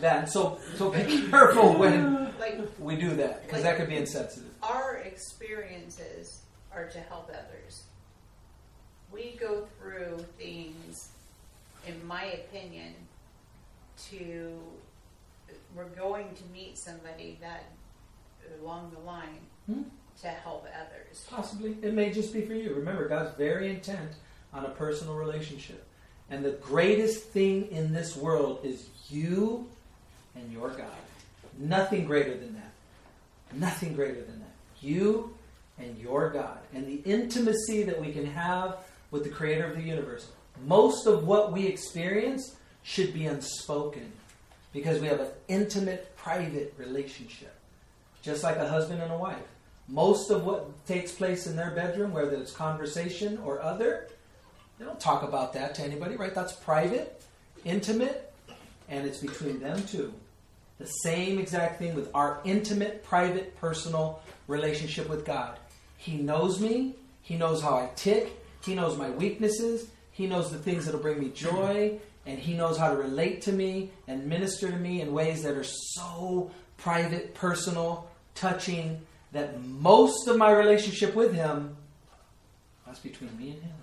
that. 0.00 0.18
And 0.24 0.28
so, 0.28 0.58
so 0.76 0.90
be 0.90 1.28
careful 1.30 1.74
when 1.78 2.28
Like 2.40 2.60
we 2.80 2.96
do 2.96 3.14
that 3.14 3.46
because 3.46 3.62
that 3.62 3.76
could 3.78 3.88
be 3.88 3.96
insensitive. 3.96 4.50
our 4.62 4.96
experiences 4.96 6.42
are 6.74 6.86
to 6.86 6.98
help 6.98 7.30
others. 7.30 7.84
We 9.12 9.36
go 9.40 9.66
through 9.80 10.18
things, 10.38 11.10
in 11.86 12.06
my 12.06 12.24
opinion, 12.24 12.94
to 14.10 14.58
we're 15.74 15.84
going 15.84 16.26
to 16.34 16.42
meet 16.52 16.76
somebody 16.78 17.38
that 17.40 17.64
along 18.62 18.90
the 18.94 19.00
line 19.00 19.40
Hmm? 19.66 19.82
to 20.22 20.28
help 20.28 20.66
others. 20.74 21.26
Possibly, 21.28 21.76
it 21.82 21.92
may 21.92 22.10
just 22.10 22.32
be 22.32 22.42
for 22.42 22.54
you. 22.54 22.72
Remember, 22.74 23.08
God's 23.08 23.36
very 23.36 23.68
intent 23.68 24.12
on 24.52 24.64
a 24.64 24.70
personal 24.70 25.14
relationship, 25.14 25.84
and 26.30 26.44
the 26.44 26.52
greatest 26.52 27.24
thing 27.24 27.68
in 27.70 27.92
this 27.92 28.16
world 28.16 28.60
is 28.64 28.86
you 29.10 29.68
and 30.34 30.50
your 30.52 30.70
God. 30.70 30.86
Nothing 31.58 32.06
greater 32.06 32.34
than 32.36 32.54
that. 32.54 32.72
Nothing 33.52 33.94
greater 33.94 34.22
than 34.22 34.38
that. 34.40 34.54
You 34.80 35.34
and 35.78 35.98
your 35.98 36.30
God, 36.30 36.58
and 36.72 36.86
the 36.86 37.02
intimacy 37.10 37.82
that 37.82 38.00
we 38.00 38.12
can 38.12 38.24
have 38.26 38.78
with 39.10 39.24
the 39.24 39.30
Creator 39.30 39.64
of 39.64 39.76
the 39.76 39.82
universe. 39.82 40.28
Most 40.64 41.06
of 41.06 41.26
what 41.26 41.52
we 41.52 41.66
experience 41.66 42.56
should 42.82 43.12
be 43.12 43.26
unspoken 43.26 44.12
because 44.72 45.00
we 45.00 45.08
have 45.08 45.20
an 45.20 45.28
intimate, 45.48 46.14
private 46.16 46.74
relationship, 46.76 47.54
just 48.22 48.42
like 48.42 48.56
a 48.56 48.68
husband 48.68 49.02
and 49.02 49.12
a 49.12 49.16
wife. 49.16 49.36
Most 49.88 50.30
of 50.30 50.44
what 50.44 50.86
takes 50.86 51.12
place 51.12 51.46
in 51.46 51.56
their 51.56 51.70
bedroom, 51.70 52.12
whether 52.12 52.36
it's 52.36 52.52
conversation 52.52 53.38
or 53.44 53.62
other, 53.62 54.08
they 54.78 54.84
don't 54.84 55.00
talk 55.00 55.22
about 55.22 55.52
that 55.54 55.74
to 55.76 55.82
anybody, 55.82 56.16
right? 56.16 56.34
That's 56.34 56.52
private, 56.52 57.22
intimate, 57.64 58.32
and 58.88 59.06
it's 59.06 59.18
between 59.18 59.60
them 59.60 59.82
two. 59.84 60.12
The 60.78 60.86
same 60.86 61.38
exact 61.38 61.78
thing 61.78 61.94
with 61.94 62.10
our 62.14 62.40
intimate, 62.44 63.02
private, 63.02 63.56
personal 63.58 64.20
relationship 64.46 65.08
with 65.08 65.24
God. 65.24 65.58
He 65.96 66.16
knows 66.16 66.60
me, 66.60 66.94
He 67.22 67.36
knows 67.36 67.62
how 67.62 67.76
I 67.76 67.88
tick, 67.96 68.38
He 68.66 68.74
knows 68.74 68.98
my 68.98 69.10
weaknesses, 69.10 69.88
He 70.10 70.26
knows 70.26 70.50
the 70.50 70.58
things 70.58 70.84
that'll 70.84 71.00
bring 71.00 71.20
me 71.20 71.30
joy, 71.30 72.00
and 72.26 72.38
He 72.38 72.54
knows 72.54 72.76
how 72.76 72.90
to 72.90 72.96
relate 72.96 73.42
to 73.42 73.52
me 73.52 73.90
and 74.08 74.26
minister 74.26 74.68
to 74.68 74.76
me 74.76 75.00
in 75.00 75.12
ways 75.12 75.44
that 75.44 75.56
are 75.56 75.64
so 75.64 76.50
private, 76.76 77.34
personal, 77.34 78.10
touching, 78.34 79.00
that 79.30 79.62
most 79.62 80.26
of 80.26 80.36
my 80.36 80.50
relationship 80.50 81.14
with 81.14 81.32
Him 81.32 81.76
that's 82.84 82.98
between 82.98 83.36
me 83.38 83.50
and 83.50 83.62
Him. 83.62 83.76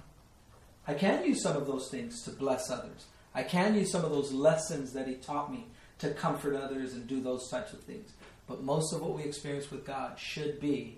I 0.86 0.94
can 0.96 1.24
use 1.24 1.42
some 1.42 1.56
of 1.56 1.66
those 1.66 1.90
things 1.90 2.22
to 2.24 2.32
bless 2.32 2.70
others. 2.70 3.06
I 3.34 3.44
can 3.44 3.76
use 3.76 3.90
some 3.90 4.04
of 4.04 4.12
those 4.12 4.34
lessons 4.34 4.92
that 4.94 5.08
He 5.08 5.16
taught 5.16 5.52
me 5.52 5.68
to 6.00 6.10
comfort 6.10 6.56
others 6.56 6.94
and 6.94 7.08
do 7.08 7.22
those 7.22 7.50
types 7.50 7.72
of 7.72 7.80
things. 7.82 8.12
But 8.48 8.64
most 8.64 8.94
of 8.94 9.02
what 9.02 9.16
we 9.16 9.24
experience 9.24 9.72
with 9.72 9.86
God 9.86 10.20
should 10.20 10.60
be 10.60 10.98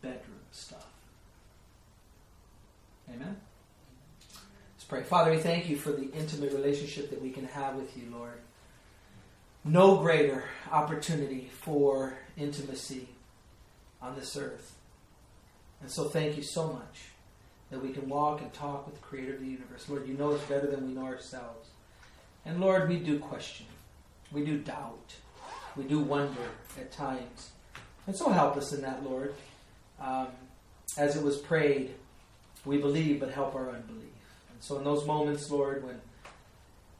bedroom 0.00 0.40
stuff. 0.50 0.93
Amen? 3.08 3.36
Let's 4.74 4.84
pray. 4.88 5.02
Father, 5.02 5.30
we 5.30 5.38
thank 5.38 5.68
you 5.68 5.76
for 5.76 5.92
the 5.92 6.10
intimate 6.12 6.52
relationship 6.52 7.10
that 7.10 7.20
we 7.20 7.30
can 7.30 7.46
have 7.46 7.76
with 7.76 7.96
you, 7.96 8.10
Lord. 8.10 8.38
No 9.64 9.96
greater 9.96 10.44
opportunity 10.70 11.50
for 11.60 12.18
intimacy 12.36 13.08
on 14.02 14.14
this 14.14 14.36
earth. 14.36 14.74
And 15.80 15.90
so 15.90 16.04
thank 16.04 16.36
you 16.36 16.42
so 16.42 16.72
much 16.72 17.06
that 17.70 17.82
we 17.82 17.90
can 17.90 18.08
walk 18.08 18.40
and 18.40 18.52
talk 18.52 18.86
with 18.86 18.96
the 18.96 19.00
Creator 19.00 19.34
of 19.34 19.40
the 19.40 19.46
universe. 19.46 19.88
Lord, 19.88 20.06
you 20.06 20.14
know 20.14 20.32
us 20.32 20.42
better 20.42 20.66
than 20.66 20.86
we 20.86 20.92
know 20.92 21.06
ourselves. 21.06 21.70
And 22.44 22.60
Lord, 22.60 22.88
we 22.88 22.98
do 22.98 23.18
question, 23.18 23.66
we 24.32 24.44
do 24.44 24.58
doubt. 24.58 25.14
We 25.76 25.84
do 25.84 25.98
wonder 25.98 26.40
at 26.78 26.92
times. 26.92 27.50
And 28.06 28.14
so 28.14 28.30
help 28.30 28.56
us 28.56 28.72
in 28.72 28.82
that, 28.82 29.02
Lord. 29.02 29.34
Um, 30.00 30.28
as 30.96 31.16
it 31.16 31.22
was 31.24 31.36
prayed, 31.38 31.94
we 32.64 32.78
believe, 32.78 33.20
but 33.20 33.30
help 33.30 33.54
our 33.54 33.68
unbelief. 33.70 34.02
And 34.52 34.60
so 34.60 34.78
in 34.78 34.84
those 34.84 35.06
moments, 35.06 35.50
Lord, 35.50 35.84
when 35.84 36.00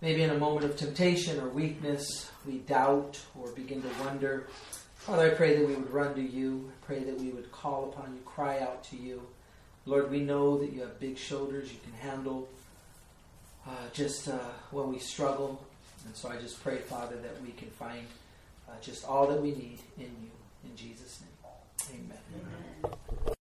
maybe 0.00 0.22
in 0.22 0.30
a 0.30 0.38
moment 0.38 0.64
of 0.64 0.76
temptation 0.76 1.40
or 1.40 1.48
weakness, 1.48 2.30
we 2.46 2.58
doubt 2.58 3.20
or 3.38 3.50
begin 3.52 3.82
to 3.82 3.88
wonder, 4.04 4.48
Father, 4.96 5.30
I 5.30 5.34
pray 5.34 5.56
that 5.56 5.66
we 5.66 5.74
would 5.74 5.92
run 5.92 6.14
to 6.14 6.22
you. 6.22 6.70
I 6.70 6.86
pray 6.86 7.04
that 7.04 7.18
we 7.18 7.28
would 7.28 7.50
call 7.52 7.90
upon 7.90 8.14
you, 8.14 8.20
cry 8.24 8.60
out 8.60 8.84
to 8.84 8.96
you. 8.96 9.22
Lord, 9.86 10.10
we 10.10 10.20
know 10.20 10.58
that 10.58 10.72
you 10.72 10.80
have 10.80 10.98
big 10.98 11.18
shoulders. 11.18 11.70
You 11.70 11.78
can 11.84 11.92
handle 12.08 12.48
uh, 13.66 13.70
just 13.92 14.28
uh, 14.28 14.38
when 14.70 14.90
we 14.90 14.98
struggle. 14.98 15.62
And 16.06 16.16
so 16.16 16.30
I 16.30 16.36
just 16.36 16.62
pray, 16.62 16.78
Father, 16.78 17.16
that 17.16 17.40
we 17.42 17.52
can 17.52 17.68
find 17.70 18.06
uh, 18.68 18.72
just 18.80 19.04
all 19.04 19.26
that 19.26 19.40
we 19.40 19.50
need 19.50 19.78
in 19.98 20.04
you. 20.04 20.30
In 20.64 20.76
Jesus' 20.76 21.20
name. 21.20 22.00
Amen. 22.00 22.18
Amen. 22.84 23.24